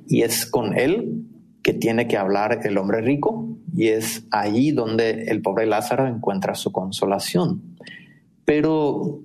y 0.07 0.23
es 0.23 0.47
con 0.47 0.77
él 0.77 1.25
que 1.61 1.73
tiene 1.73 2.07
que 2.07 2.17
hablar 2.17 2.61
el 2.63 2.79
hombre 2.79 3.01
rico, 3.01 3.55
y 3.73 3.89
es 3.89 4.25
allí 4.31 4.71
donde 4.71 5.25
el 5.25 5.43
pobre 5.43 5.67
Lázaro 5.67 6.07
encuentra 6.07 6.55
su 6.55 6.71
consolación. 6.71 7.61
Pero 8.45 9.21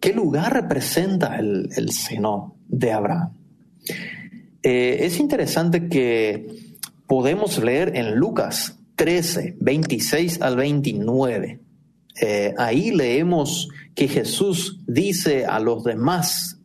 ¿Qué 0.00 0.12
lugar 0.12 0.52
representa 0.52 1.36
el, 1.38 1.90
seno 1.90 2.56
de 2.68 2.92
Abraham? 2.92 3.32
Eh, 4.62 4.98
es 5.00 5.18
interesante 5.18 5.88
que 5.88 6.46
podemos 7.06 7.62
leer 7.62 7.96
en 7.96 8.14
Lucas 8.14 8.78
13, 8.96 9.56
26 9.60 10.42
al 10.42 10.56
29. 10.56 11.60
Eh, 12.20 12.54
ahí 12.58 12.90
leemos 12.90 13.68
que 13.94 14.08
Jesús 14.08 14.80
dice 14.86 15.46
a 15.46 15.58
los 15.60 15.84
demás, 15.84 16.58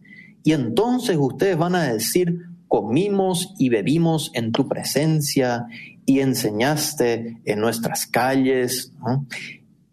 y 0.44 0.54
entonces 0.54 1.18
ustedes 1.20 1.58
van 1.58 1.76
a 1.76 1.92
decir, 1.92 2.44
comimos 2.68 3.54
y 3.58 3.70
bebimos 3.70 4.32
en 4.34 4.52
tu 4.52 4.68
presencia 4.68 5.66
y 6.06 6.20
enseñaste 6.20 7.42
en 7.44 7.60
nuestras 7.60 8.06
calles. 8.06 8.94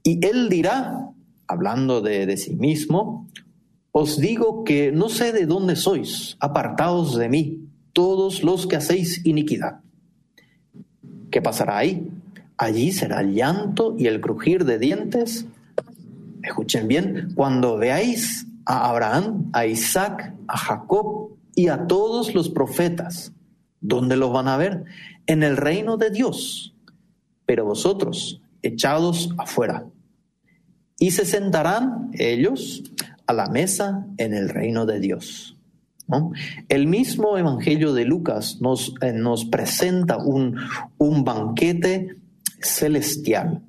Y 0.05 0.24
él 0.24 0.48
dirá, 0.48 1.09
hablando 1.46 2.00
de, 2.00 2.37
sí 2.37 2.54
mismo, 2.54 3.28
os 3.92 4.18
digo 4.18 4.64
que 4.64 4.92
no 4.92 5.09
sé 5.09 5.33
de 5.33 5.46
dónde 5.46 5.76
sois, 5.76 6.37
apartados 6.40 7.16
de 7.16 7.28
mí, 7.28 7.68
todos 7.92 8.42
los 8.42 8.66
que 8.66 8.76
hacéis 8.76 9.24
iniquidad. 9.24 9.80
¿Qué 11.30 11.40
pasará 11.40 11.78
ahí? 11.78 12.11
Allí 12.57 12.92
será 12.92 13.20
el 13.20 13.35
llanto 13.35 13.94
y 13.98 14.07
el 14.07 14.20
crujir 14.20 14.64
de 14.64 14.78
dientes. 14.78 15.46
Escuchen 16.42 16.88
bien, 16.88 17.33
cuando 17.35 17.76
veáis 17.76 18.46
a 18.66 18.88
Abraham, 18.90 19.50
a 19.52 19.66
Isaac, 19.66 20.35
a 20.48 20.57
Jacob 20.57 21.37
y 21.54 21.68
a 21.68 21.87
todos 21.87 22.35
los 22.35 22.48
profetas, 22.48 23.33
¿dónde 23.80 24.16
los 24.16 24.33
van 24.33 24.48
a 24.48 24.57
ver? 24.57 24.85
En 25.26 25.42
el 25.42 25.57
reino 25.57 25.96
de 25.96 26.11
Dios. 26.11 26.74
Pero 27.46 27.64
vosotros, 27.64 28.40
echados 28.62 29.30
afuera 29.38 29.87
y 31.04 31.10
se 31.10 31.26
sentarán 31.26 32.12
ellos 32.14 32.82
a 33.26 33.34
la 33.34 33.48
mesa 33.48 34.06
en 34.16 34.32
el 34.32 34.48
reino 34.48 34.86
de 34.86 35.00
Dios. 35.00 35.54
El 36.70 36.86
mismo 36.86 37.36
Evangelio 37.36 37.92
de 37.92 38.06
Lucas 38.06 38.62
nos, 38.62 38.94
eh, 39.02 39.12
nos 39.12 39.44
presenta 39.44 40.16
un, 40.16 40.56
un 40.96 41.22
banquete 41.22 42.16
celestial, 42.58 43.60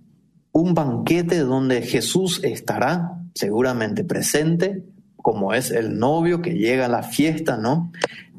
un 0.53 0.73
banquete 0.73 1.39
donde 1.39 1.81
Jesús 1.81 2.39
estará 2.41 3.19
seguramente 3.33 4.05
presente, 4.05 4.85
como 5.17 5.53
es 5.53 5.71
el 5.71 5.99
novio 5.99 6.41
que 6.41 6.53
llega 6.53 6.85
a 6.85 6.89
la 6.89 7.03
fiesta, 7.03 7.57
¿no? 7.57 7.91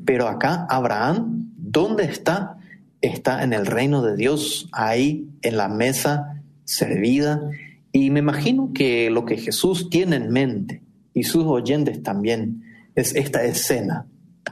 Pero 0.07 0.27
acá 0.27 0.67
Abraham, 0.71 1.53
¿dónde 1.59 2.05
está? 2.05 2.57
Está 3.03 3.43
en 3.43 3.53
el 3.53 3.67
reino 3.67 4.01
de 4.01 4.17
Dios, 4.17 4.71
ahí 4.73 5.29
en 5.43 5.59
la 5.59 5.69
mesa 5.69 6.41
servida. 6.65 7.43
Y 7.97 8.11
me 8.11 8.21
imagino 8.21 8.73
que 8.75 9.09
lo 9.09 9.25
que 9.25 9.39
Jesús 9.39 9.89
tiene 9.89 10.17
en 10.17 10.29
mente, 10.29 10.83
y 11.15 11.23
sus 11.23 11.45
oyentes 11.45 12.03
también, 12.03 12.63
es 12.95 13.15
esta 13.15 13.43
escena, 13.43 14.07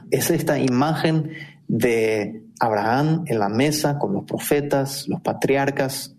es 0.09 0.31
esta 0.31 0.57
imagen 0.57 1.29
de 1.67 2.41
Abraham 2.59 3.23
en 3.27 3.37
la 3.37 3.49
mesa 3.49 3.99
con 3.99 4.13
los 4.13 4.23
profetas, 4.23 5.07
los 5.07 5.21
patriarcas, 5.21 6.15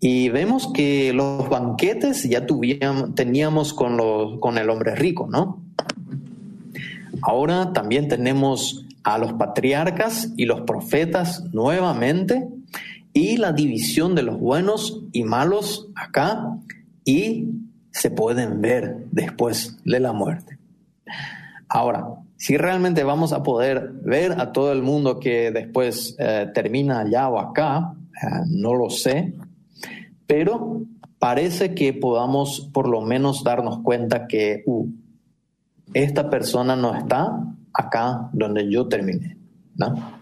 y 0.00 0.30
vemos 0.30 0.72
que 0.74 1.12
los 1.12 1.48
banquetes 1.48 2.24
ya 2.24 2.44
teníamos 3.14 3.72
con, 3.72 4.40
con 4.40 4.58
el 4.58 4.68
hombre 4.68 4.96
rico, 4.96 5.28
¿no? 5.30 5.62
Ahora 7.22 7.72
también 7.72 8.08
tenemos 8.08 8.84
a 9.04 9.16
los 9.16 9.32
patriarcas 9.34 10.32
y 10.36 10.44
los 10.44 10.62
profetas 10.62 11.44
nuevamente 11.52 12.48
y 13.12 13.36
la 13.36 13.52
división 13.52 14.14
de 14.14 14.22
los 14.22 14.38
buenos 14.38 15.02
y 15.12 15.24
malos 15.24 15.88
acá 15.94 16.58
y 17.04 17.48
se 17.90 18.10
pueden 18.10 18.60
ver 18.60 19.06
después 19.10 19.78
de 19.84 20.00
la 20.00 20.12
muerte. 20.12 20.58
Ahora, 21.68 22.06
si 22.36 22.56
realmente 22.56 23.02
vamos 23.02 23.32
a 23.32 23.42
poder 23.42 23.90
ver 24.02 24.40
a 24.40 24.52
todo 24.52 24.72
el 24.72 24.82
mundo 24.82 25.18
que 25.18 25.50
después 25.50 26.14
eh, 26.18 26.48
termina 26.54 27.00
allá 27.00 27.28
o 27.28 27.38
acá, 27.38 27.94
eh, 28.22 28.26
no 28.46 28.74
lo 28.74 28.90
sé, 28.90 29.34
pero 30.26 30.82
parece 31.18 31.74
que 31.74 31.92
podamos 31.92 32.70
por 32.72 32.88
lo 32.88 33.00
menos 33.00 33.42
darnos 33.42 33.80
cuenta 33.80 34.26
que 34.26 34.62
uh, 34.66 34.86
esta 35.94 36.30
persona 36.30 36.76
no 36.76 36.94
está 36.94 37.42
acá 37.72 38.30
donde 38.32 38.70
yo 38.70 38.86
terminé. 38.86 39.36
¿no? 39.76 40.18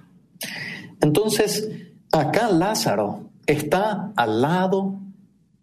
Entonces, 1.00 1.70
acá 2.18 2.50
Lázaro 2.50 3.30
está 3.46 4.12
al 4.16 4.42
lado 4.42 5.00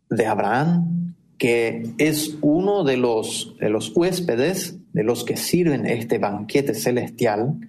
de 0.10 0.26
Abraham, 0.26 1.16
que 1.38 1.94
es 1.98 2.38
uno 2.42 2.84
de 2.84 2.98
los, 2.98 3.56
de 3.60 3.70
los 3.70 3.96
huéspedes, 3.96 4.78
de 4.94 5.04
los 5.04 5.24
que 5.24 5.38
sirven 5.38 5.86
este 5.86 6.20
banquete 6.20 6.74
celestial, 6.74 7.60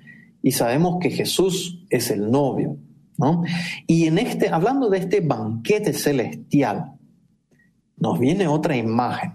y 0.42 0.52
sabemos 0.52 0.98
que 1.00 1.10
Jesús 1.10 1.84
es 1.88 2.10
el 2.10 2.30
novio. 2.30 2.76
Y 3.86 4.06
en 4.06 4.18
este, 4.18 4.48
hablando 4.48 4.90
de 4.90 4.98
este 4.98 5.20
banquete 5.20 5.92
celestial, 5.92 6.92
nos 7.96 8.18
viene 8.18 8.46
otra 8.48 8.76
imagen. 8.76 9.34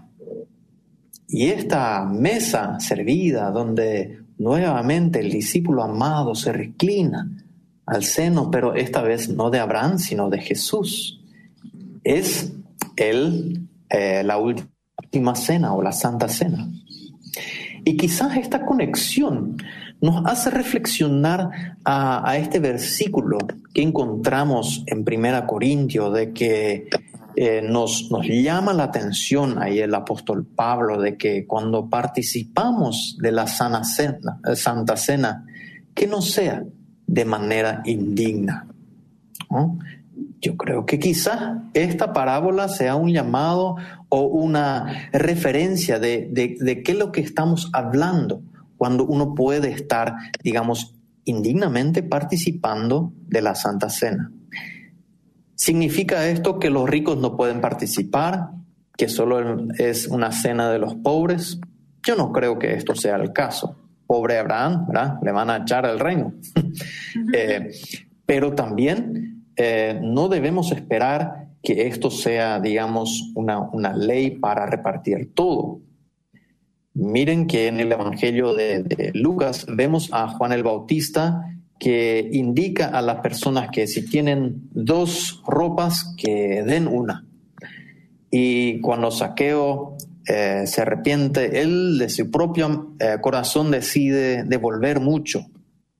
Y 1.26 1.46
esta 1.46 2.04
mesa 2.04 2.78
servida 2.80 3.50
donde 3.50 4.20
nuevamente 4.38 5.20
el 5.20 5.30
discípulo 5.30 5.82
amado 5.82 6.34
se 6.34 6.52
reclina 6.52 7.28
al 7.90 8.04
seno, 8.04 8.50
pero 8.50 8.74
esta 8.74 9.02
vez 9.02 9.28
no 9.28 9.50
de 9.50 9.58
Abraham, 9.58 9.98
sino 9.98 10.30
de 10.30 10.38
Jesús, 10.38 11.20
es 12.04 12.52
el, 12.96 13.68
eh, 13.88 14.22
la 14.24 14.38
última 14.38 15.34
cena 15.34 15.74
o 15.74 15.82
la 15.82 15.92
santa 15.92 16.28
cena. 16.28 16.68
Y 17.84 17.96
quizás 17.96 18.36
esta 18.36 18.64
conexión 18.64 19.56
nos 20.00 20.24
hace 20.24 20.50
reflexionar 20.50 21.76
a, 21.84 22.36
este 22.36 22.60
versículo 22.60 23.38
que 23.74 23.82
encontramos 23.82 24.84
en 24.86 25.04
Primera 25.04 25.46
Corintios, 25.46 26.14
de 26.14 26.32
que 26.32 26.88
eh, 27.36 27.62
nos, 27.62 28.10
nos 28.10 28.26
llama 28.26 28.72
la 28.72 28.84
atención 28.84 29.60
ahí 29.60 29.80
el 29.80 29.94
apóstol 29.94 30.46
Pablo, 30.46 31.00
de 31.00 31.16
que 31.16 31.46
cuando 31.46 31.88
participamos 31.88 33.16
de 33.20 33.32
la 33.32 33.46
cena, 33.46 33.82
eh, 34.46 34.56
Santa 34.56 34.96
Cena, 34.96 35.44
que 35.94 36.06
no 36.06 36.22
sea 36.22 36.62
de 37.10 37.24
manera 37.24 37.82
indigna. 37.86 38.66
Yo 40.40 40.56
creo 40.56 40.86
que 40.86 41.00
quizás 41.00 41.58
esta 41.74 42.12
parábola 42.12 42.68
sea 42.68 42.94
un 42.94 43.12
llamado 43.12 43.76
o 44.08 44.22
una 44.22 45.08
referencia 45.12 45.98
de, 45.98 46.28
de, 46.30 46.56
de 46.60 46.82
qué 46.84 46.92
es 46.92 46.98
lo 46.98 47.10
que 47.10 47.20
estamos 47.20 47.68
hablando 47.72 48.42
cuando 48.76 49.04
uno 49.04 49.34
puede 49.34 49.72
estar, 49.72 50.14
digamos, 50.44 50.94
indignamente 51.24 52.04
participando 52.04 53.12
de 53.26 53.42
la 53.42 53.56
Santa 53.56 53.90
Cena. 53.90 54.30
¿Significa 55.56 56.28
esto 56.28 56.60
que 56.60 56.70
los 56.70 56.88
ricos 56.88 57.18
no 57.18 57.36
pueden 57.36 57.60
participar? 57.60 58.50
¿Que 58.96 59.08
solo 59.08 59.68
es 59.78 60.06
una 60.06 60.30
cena 60.30 60.70
de 60.70 60.78
los 60.78 60.94
pobres? 60.94 61.58
Yo 62.04 62.14
no 62.14 62.30
creo 62.30 62.58
que 62.58 62.74
esto 62.74 62.94
sea 62.94 63.16
el 63.16 63.32
caso. 63.32 63.76
Pobre 64.10 64.38
Abraham, 64.38 64.88
¿verdad? 64.88 65.18
Le 65.22 65.30
van 65.30 65.50
a 65.50 65.58
echar 65.58 65.86
el 65.86 66.00
reino. 66.00 66.32
Eh, 67.32 67.70
pero 68.26 68.54
también 68.54 69.44
eh, 69.54 70.00
no 70.02 70.28
debemos 70.28 70.72
esperar 70.72 71.48
que 71.62 71.86
esto 71.86 72.10
sea, 72.10 72.58
digamos, 72.58 73.32
una, 73.36 73.60
una 73.60 73.92
ley 73.92 74.30
para 74.38 74.66
repartir 74.66 75.32
todo. 75.32 75.80
Miren 76.94 77.46
que 77.46 77.68
en 77.68 77.78
el 77.78 77.92
Evangelio 77.92 78.52
de, 78.54 79.12
Lucas 79.14 79.66
vemos 79.68 80.08
a 80.12 80.26
Juan 80.28 80.52
el 80.52 80.64
Bautista 80.64 81.44
que 81.78 82.30
indica 82.32 82.86
a 82.86 83.02
las 83.02 83.20
personas 83.20 83.68
que 83.70 83.86
si 83.86 84.04
tienen 84.04 84.68
dos 84.72 85.40
ropas, 85.46 86.14
que 86.16 86.64
den 86.64 86.88
una. 86.88 87.26
Y 88.28 88.80
cuando 88.80 89.12
Saqueo 89.12 89.96
eh, 90.26 90.64
se 90.66 90.82
arrepiente, 90.82 91.60
él 91.62 91.98
de 91.98 92.08
su 92.08 92.30
propio 92.30 92.94
eh, 92.98 93.18
corazón 93.20 93.70
decide 93.70 94.44
devolver 94.44 95.00
mucho 95.00 95.46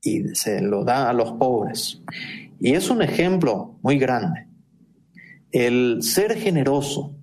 y 0.02 0.34
se 0.34 0.60
lo 0.60 0.84
da 0.84 1.08
a 1.08 1.12
los 1.12 1.32
pobres. 1.32 2.02
Y 2.60 2.74
es 2.74 2.90
un 2.90 3.02
ejemplo 3.02 3.78
muy 3.82 3.98
grande. 3.98 4.46
El 5.52 6.02
ser 6.02 6.38
generoso, 6.38 7.14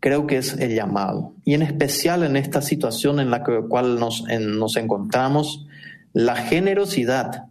creo 0.00 0.26
que 0.26 0.38
es 0.38 0.54
el 0.54 0.74
llamado. 0.74 1.34
Y 1.44 1.54
en 1.54 1.62
especial 1.62 2.22
en 2.22 2.36
esta 2.36 2.62
situación 2.62 3.20
en 3.20 3.30
la 3.30 3.42
cual 3.68 3.98
nos, 3.98 4.24
nos 4.40 4.76
encontramos, 4.76 5.66
la 6.12 6.36
generosidad 6.36 7.48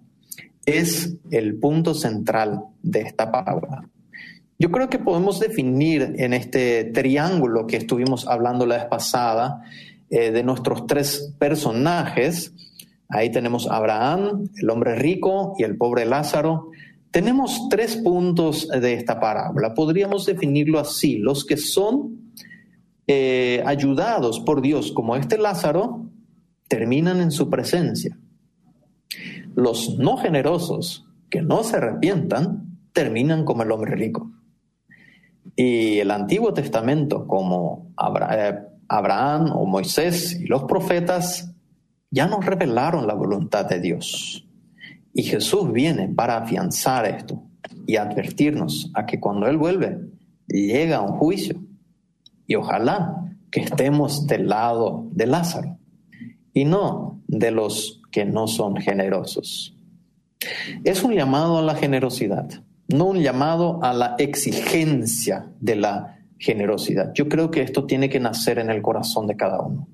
es 0.65 1.17
el 1.31 1.59
punto 1.59 1.93
central 1.93 2.63
de 2.81 3.01
esta 3.01 3.31
palabra. 3.31 3.89
Yo 4.59 4.71
creo 4.71 4.89
que 4.89 4.97
podemos 4.97 5.39
definir 5.39 6.15
en 6.17 6.33
este 6.33 6.85
triángulo 6.85 7.67
que 7.67 7.77
estuvimos 7.77 8.27
hablando 8.27 8.65
la 8.65 8.77
vez 8.77 8.85
pasada 8.85 9.61
eh, 10.09 10.31
de 10.31 10.41
nuestros 10.41 10.87
tres 10.87 11.33
personajes, 11.37 12.53
ahí 13.07 13.31
tenemos 13.31 13.69
a 13.69 13.77
Abraham, 13.77 14.49
el 14.55 14.69
hombre 14.71 14.95
rico 14.95 15.53
y 15.59 15.63
el 15.63 15.77
pobre 15.77 16.05
Lázaro, 16.05 16.71
tenemos 17.11 17.69
tres 17.69 17.97
puntos 17.97 18.67
de 18.67 18.93
esta 18.93 19.19
parábola. 19.19 19.73
Podríamos 19.73 20.25
definirlo 20.25 20.79
así, 20.79 21.17
los 21.17 21.45
que 21.45 21.57
son 21.57 22.33
eh, 23.05 23.63
ayudados 23.65 24.39
por 24.39 24.61
Dios, 24.61 24.91
como 24.91 25.15
este 25.15 25.37
Lázaro, 25.37 26.05
terminan 26.67 27.21
en 27.21 27.31
su 27.31 27.49
presencia. 27.49 28.17
Los 29.55 29.97
no 29.97 30.17
generosos, 30.17 31.05
que 31.29 31.41
no 31.41 31.63
se 31.63 31.77
arrepientan, 31.77 32.79
terminan 32.91 33.45
como 33.45 33.63
el 33.63 33.71
hombre 33.71 33.95
rico. 33.95 34.31
Y 35.59 35.97
el 35.97 36.11
Antiguo 36.11 36.53
Testamento, 36.53 37.25
como 37.25 37.91
eh, 38.31 38.59
Abraham 38.87 39.51
o 39.53 39.65
Moisés 39.65 40.39
y 40.39 40.45
los 40.45 40.65
profetas, 40.65 41.51
ya 42.11 42.27
nos 42.27 42.45
revelaron 42.45 43.07
la 43.07 43.15
voluntad 43.15 43.65
de 43.65 43.79
Dios. 43.79 44.47
Y 45.13 45.23
Jesús 45.23 45.71
viene 45.73 46.09
para 46.09 46.37
afianzar 46.37 47.07
esto 47.07 47.41
y 47.87 47.95
advertirnos 47.95 48.91
a 48.93 49.07
que 49.07 49.19
cuando 49.19 49.47
Él 49.47 49.57
vuelve, 49.57 49.97
llega 50.47 51.01
un 51.01 51.17
juicio 51.17 51.59
y 52.45 52.53
ojalá 52.53 53.25
que 53.49 53.61
estemos 53.61 54.27
del 54.27 54.47
lado 54.47 55.07
de 55.11 55.25
Lázaro 55.25 55.79
y 56.53 56.65
no 56.65 57.19
de 57.27 57.49
los 57.49 57.99
que 58.11 58.25
no 58.25 58.47
son 58.47 58.75
generosos. 58.77 59.75
Es 60.83 61.03
un 61.03 61.15
llamado 61.15 61.57
a 61.57 61.63
la 61.63 61.73
generosidad, 61.73 62.47
no 62.87 63.05
un 63.05 63.19
llamado 63.19 63.83
a 63.83 63.93
la 63.93 64.15
exigencia 64.17 65.47
de 65.59 65.75
la 65.75 66.19
generosidad. 66.39 67.11
Yo 67.13 67.27
creo 67.27 67.51
que 67.51 67.61
esto 67.61 67.85
tiene 67.85 68.09
que 68.09 68.19
nacer 68.19 68.59
en 68.59 68.69
el 68.69 68.81
corazón 68.81 69.27
de 69.27 69.35
cada 69.35 69.61
uno. 69.61 69.87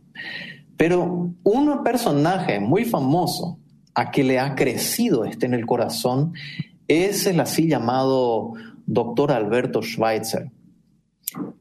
Pero 0.77 1.33
un 1.43 1.83
personaje 1.83 2.59
muy 2.59 2.85
famoso 2.85 3.59
a 3.95 4.11
que 4.11 4.23
le 4.23 4.39
ha 4.39 4.55
crecido 4.55 5.25
este 5.25 5.45
en 5.45 5.53
el 5.53 5.65
corazón 5.65 6.33
es 6.87 7.25
el 7.27 7.39
así 7.39 7.67
llamado 7.67 8.53
doctor 8.85 9.31
Alberto 9.31 9.81
Schweitzer 9.81 10.51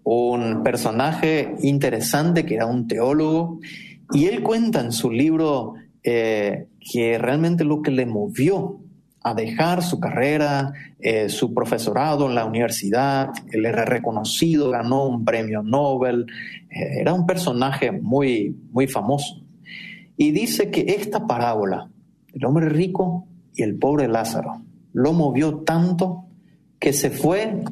un 0.05 0.63
personaje 0.63 1.55
interesante 1.63 2.45
que 2.45 2.57
era 2.57 2.67
un 2.67 2.87
teólogo, 2.89 3.59
y 4.13 4.27
él 4.27 4.43
cuenta 4.43 4.81
en 4.81 4.93
su 4.93 5.11
libro 5.11 5.75
eh, 6.03 6.67
que 6.81 7.19
realmente 7.19 7.65
lo 7.65 7.83
que 7.83 7.91
le 7.91 8.07
movió 8.07 8.81
a 9.25 9.35
dejar 9.35 9.83
su 9.83 10.01
carrera, 10.01 10.73
eh, 10.99 11.29
su 11.29 11.55
profesorado 11.55 12.29
en 12.29 12.35
la 12.35 12.45
universidad, 12.45 13.31
él 13.51 13.67
era 13.67 13.85
reconocido, 13.85 14.71
ganó 14.71 15.07
un 15.07 15.25
premio 15.25 15.63
Nobel, 15.63 16.27
eh, 16.71 17.01
era 17.01 17.13
un 17.13 17.27
personaje 17.27 17.93
muy, 17.93 18.57
muy 18.73 18.87
famoso. 18.87 19.43
Y 20.17 20.33
dice 20.33 20.71
que 20.71 20.97
esta 20.99 21.27
parábola, 21.27 21.89
el 22.33 22.45
hombre 22.45 22.69
rico 22.69 23.27
y 23.55 23.63
el 23.63 23.79
pobre 23.79 24.09
Lázaro, 24.09 24.63
lo 24.93 25.13
movió 25.13 25.59
tanto 25.59 26.25
que 26.79 26.93
se 26.93 27.11
fue 27.11 27.63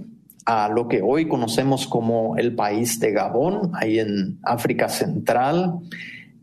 a 0.47 0.69
lo 0.69 0.89
que 0.89 1.03
hoy 1.03 1.29
conocemos 1.29 1.87
como 1.87 2.37
el 2.37 2.55
país 2.55 2.99
de 3.01 3.13
Gabón, 3.13 3.73
ahí 3.75 3.99
en 3.99 4.39
África 4.43 4.89
Central, 4.89 5.81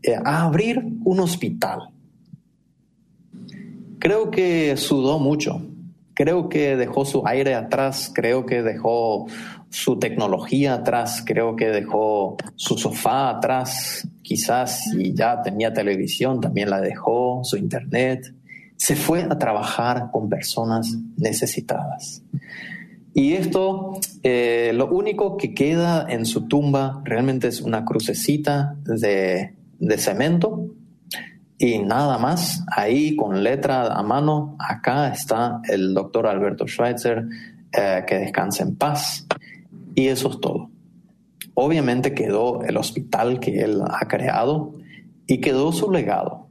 eh, 0.02 0.16
a 0.22 0.44
abrir 0.44 0.82
un 1.04 1.20
hospital 1.20 1.90
creo 3.98 4.30
que 4.30 4.76
sudó 4.76 5.18
mucho. 5.18 5.62
Creo 6.14 6.48
que 6.48 6.76
dejó 6.76 7.04
su 7.04 7.24
aire 7.26 7.54
atrás, 7.54 8.10
creo 8.12 8.44
que 8.44 8.62
dejó 8.62 9.26
su 9.70 9.98
tecnología 10.00 10.74
atrás, 10.74 11.22
creo 11.24 11.54
que 11.54 11.66
dejó 11.66 12.36
su 12.56 12.76
sofá 12.76 13.30
atrás, 13.30 14.08
quizás 14.22 14.80
si 14.90 15.14
ya 15.14 15.40
tenía 15.42 15.72
televisión 15.72 16.40
también 16.40 16.70
la 16.70 16.80
dejó, 16.80 17.42
su 17.44 17.56
internet. 17.56 18.34
Se 18.76 18.96
fue 18.96 19.22
a 19.22 19.38
trabajar 19.38 20.10
con 20.10 20.28
personas 20.28 20.96
necesitadas. 21.16 22.22
Y 23.14 23.34
esto, 23.34 23.98
eh, 24.22 24.72
lo 24.74 24.88
único 24.88 25.36
que 25.36 25.54
queda 25.54 26.06
en 26.08 26.24
su 26.24 26.46
tumba 26.46 27.00
realmente 27.04 27.48
es 27.48 27.60
una 27.60 27.84
crucecita 27.84 28.76
de, 28.84 29.54
de 29.78 29.98
cemento 29.98 30.66
y 31.58 31.80
nada 31.80 32.18
más, 32.18 32.64
ahí 32.70 33.16
con 33.16 33.42
letra 33.42 33.92
a 33.92 34.02
mano, 34.04 34.56
acá 34.60 35.08
está 35.08 35.60
el 35.68 35.92
doctor 35.92 36.28
Alberto 36.28 36.68
Schweitzer, 36.68 37.26
eh, 37.72 38.04
que 38.06 38.18
descanse 38.18 38.62
en 38.62 38.76
paz. 38.76 39.26
Y 39.96 40.06
eso 40.06 40.30
es 40.30 40.40
todo. 40.40 40.70
Obviamente 41.54 42.14
quedó 42.14 42.62
el 42.62 42.76
hospital 42.76 43.40
que 43.40 43.60
él 43.62 43.82
ha 43.82 44.06
creado 44.06 44.74
y 45.26 45.40
quedó 45.40 45.72
su 45.72 45.90
legado. 45.90 46.46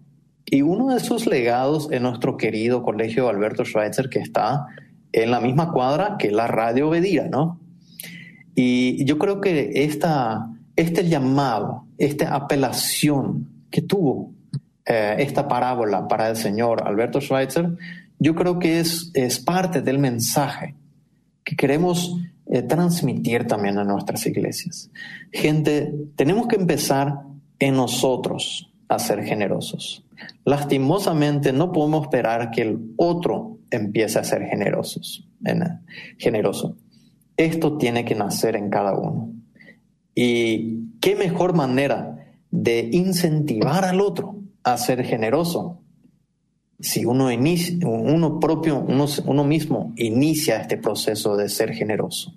Y 0.45 0.61
uno 0.61 0.93
de 0.93 0.99
sus 0.99 1.25
legados 1.25 1.87
es 1.89 2.01
nuestro 2.01 2.35
querido 2.35 2.83
colegio 2.83 3.29
Alberto 3.29 3.63
Schweitzer, 3.63 4.09
que 4.09 4.19
está 4.19 4.65
en 5.13 5.31
la 5.31 5.39
misma 5.39 5.71
cuadra 5.71 6.17
que 6.19 6.31
la 6.31 6.47
radio 6.47 6.89
Bedía, 6.89 7.29
¿no? 7.29 7.61
Y 8.55 9.05
yo 9.05 9.17
creo 9.17 9.39
que 9.39 9.71
esta, 9.85 10.49
este 10.75 11.07
llamado, 11.07 11.85
esta 11.97 12.35
apelación 12.35 13.47
que 13.71 13.81
tuvo 13.81 14.33
eh, 14.89 15.17
esta 15.19 15.49
parábola 15.49 16.07
para 16.07 16.29
el 16.29 16.37
señor 16.37 16.87
Alberto 16.87 17.19
Schweitzer, 17.19 17.71
yo 18.19 18.33
creo 18.35 18.57
que 18.57 18.79
es, 18.79 19.11
parte 19.45 19.81
del 19.81 19.99
mensaje 19.99 20.75
que 21.43 21.57
queremos 21.57 22.15
eh, 22.45 22.61
transmitir 22.61 23.47
también 23.47 23.77
a 23.79 23.83
nuestras 23.83 24.25
iglesias. 24.25 24.89
Gente, 25.33 25.93
tenemos 26.15 26.47
que 26.47 26.55
empezar 26.55 27.19
en 27.59 27.75
nosotros 27.75 28.71
a 28.87 28.97
ser 28.97 29.25
generosos. 29.25 30.05
Lastimosamente 30.45 31.51
no 31.51 31.73
podemos 31.73 32.03
esperar 32.03 32.51
que 32.51 32.61
el 32.61 32.93
otro 32.95 33.57
empiece 33.69 34.19
a 34.19 34.23
ser 34.23 34.43
generosos, 34.43 35.27
generoso. 36.17 36.77
Esto 37.35 37.77
tiene 37.77 38.05
que 38.05 38.15
nacer 38.15 38.55
en 38.55 38.69
cada 38.69 38.97
uno. 38.97 39.33
Y 40.15 40.95
qué 41.01 41.17
mejor 41.17 41.53
manera 41.53 42.25
de 42.49 42.89
incentivar 42.93 43.83
al 43.83 43.99
otro 43.99 44.36
a 44.73 44.77
ser 44.77 45.03
generoso. 45.03 45.81
Si 46.79 47.05
uno, 47.05 47.31
inicia, 47.31 47.87
uno 47.87 48.39
propio, 48.39 48.79
uno, 48.79 49.43
mismo 49.43 49.93
inicia 49.95 50.61
este 50.61 50.77
proceso 50.77 51.35
de 51.35 51.49
ser 51.49 51.73
generoso. 51.73 52.33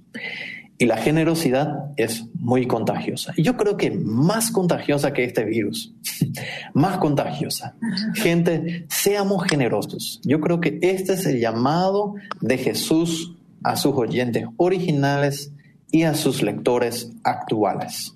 Y 0.78 0.86
la 0.86 0.96
generosidad 0.96 1.92
es 1.96 2.24
muy 2.34 2.66
contagiosa. 2.66 3.34
Y 3.36 3.42
yo 3.42 3.56
creo 3.58 3.76
que 3.76 3.90
más 3.90 4.50
contagiosa 4.50 5.12
que 5.12 5.24
este 5.24 5.44
virus. 5.44 5.92
más 6.74 6.96
contagiosa. 6.98 7.76
Gente, 8.14 8.86
seamos 8.88 9.44
generosos. 9.44 10.20
Yo 10.24 10.40
creo 10.40 10.60
que 10.60 10.78
este 10.80 11.14
es 11.14 11.26
el 11.26 11.38
llamado 11.38 12.14
de 12.40 12.56
Jesús 12.56 13.34
a 13.62 13.76
sus 13.76 13.94
oyentes 13.94 14.46
originales 14.56 15.52
y 15.90 16.04
a 16.04 16.14
sus 16.14 16.42
lectores 16.42 17.12
actuales. 17.24 18.14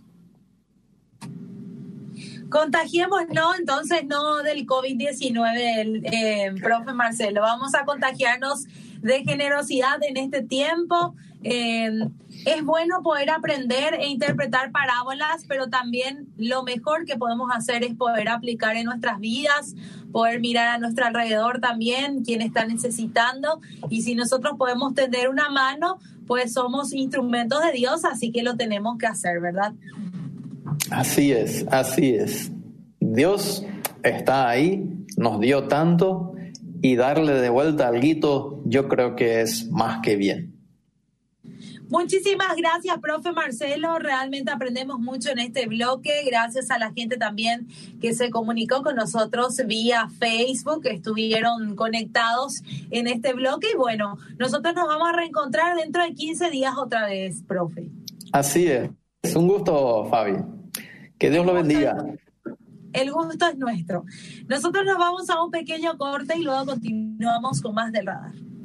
Contagiémonos 2.55 3.59
entonces 3.59 4.07
no 4.07 4.45
del 4.45 4.65
COVID-19, 4.65 6.03
eh, 6.05 6.55
profe 6.63 6.93
Marcelo, 6.93 7.41
vamos 7.41 7.75
a 7.75 7.85
contagiarnos 7.85 8.67
de 9.03 9.25
generosidad 9.25 10.01
en 10.05 10.17
este 10.17 10.41
tiempo. 10.43 11.17
Eh, 11.43 11.91
es 12.47 12.65
bueno 12.65 13.03
poder 13.03 13.31
aprender 13.31 13.95
e 13.95 14.07
interpretar 14.07 14.71
parábolas, 14.71 15.45
pero 15.49 15.67
también 15.67 16.29
lo 16.37 16.63
mejor 16.63 17.07
que 17.07 17.17
podemos 17.17 17.51
hacer 17.53 17.83
es 17.83 17.97
poder 17.97 18.29
aplicar 18.29 18.77
en 18.77 18.85
nuestras 18.85 19.19
vidas, 19.19 19.75
poder 20.13 20.39
mirar 20.39 20.69
a 20.69 20.79
nuestro 20.79 21.07
alrededor 21.07 21.59
también 21.59 22.23
quién 22.23 22.41
está 22.41 22.67
necesitando 22.67 23.61
y 23.91 24.03
si 24.03 24.15
nosotros 24.15 24.55
podemos 24.57 24.95
tener 24.95 25.29
una 25.29 25.51
mano, 25.51 25.99
pues 26.29 26.53
somos 26.53 26.93
instrumentos 26.93 27.65
de 27.65 27.73
Dios, 27.73 28.05
así 28.05 28.31
que 28.31 28.45
lo 28.45 28.57
tenemos 28.57 28.97
que 28.97 29.07
hacer, 29.07 29.41
¿verdad? 29.41 29.73
Así 30.91 31.33
es, 31.33 31.67
así 31.71 32.15
es. 32.15 32.51
Dios 33.01 33.65
está 34.03 34.49
ahí, 34.49 35.05
nos 35.17 35.41
dio 35.41 35.65
tanto 35.65 36.35
y 36.83 36.97
darle 36.97 37.35
de 37.35 37.49
vuelta 37.49 37.89
algo 37.89 38.63
yo 38.67 38.89
creo 38.89 39.17
que 39.17 39.41
es 39.41 39.71
más 39.71 40.01
que 40.03 40.17
bien. 40.17 40.55
Muchísimas 41.89 42.57
gracias, 42.57 42.99
profe 42.99 43.33
Marcelo. 43.33 43.99
Realmente 43.99 44.51
aprendemos 44.51 44.99
mucho 44.99 45.31
en 45.31 45.39
este 45.39 45.67
bloque. 45.67 46.11
Gracias 46.27 46.71
a 46.71 46.79
la 46.79 46.93
gente 46.93 47.17
también 47.17 47.69
que 48.01 48.15
se 48.15 48.31
comunicó 48.31 48.83
con 48.83 48.97
nosotros 48.97 49.61
vía 49.67 50.09
Facebook, 50.19 50.83
que 50.83 50.91
estuvieron 50.91 51.77
conectados 51.77 52.63
en 52.91 53.07
este 53.07 53.35
bloque. 53.35 53.69
Y 53.75 53.77
bueno, 53.77 54.19
nosotros 54.39 54.75
nos 54.75 54.89
vamos 54.89 55.09
a 55.09 55.13
reencontrar 55.13 55.77
dentro 55.77 56.03
de 56.03 56.15
15 56.15 56.51
días 56.51 56.75
otra 56.77 57.07
vez, 57.07 57.43
profe. 57.47 57.91
Así 58.33 58.67
es. 58.67 58.91
Es 59.23 59.37
un 59.37 59.47
gusto, 59.47 60.07
Fabi. 60.11 60.37
Que 61.19 61.31
Dios 61.31 61.47
lo 61.47 61.55
bendiga. 61.55 61.97
El 62.93 63.11
gusto 63.13 63.47
es 63.49 63.59
nuestro. 63.59 64.05
Nosotros 64.49 64.85
nos 64.85 64.99
vamos 64.99 65.29
a 65.29 65.43
un 65.43 65.51
pequeño 65.51 65.99
corte 65.99 66.39
y 66.39 66.43
luego 66.43 66.65
continuamos 66.65 67.61
con 67.61 67.75
más 67.75 67.91
del 67.93 68.07
radar. 68.07 68.33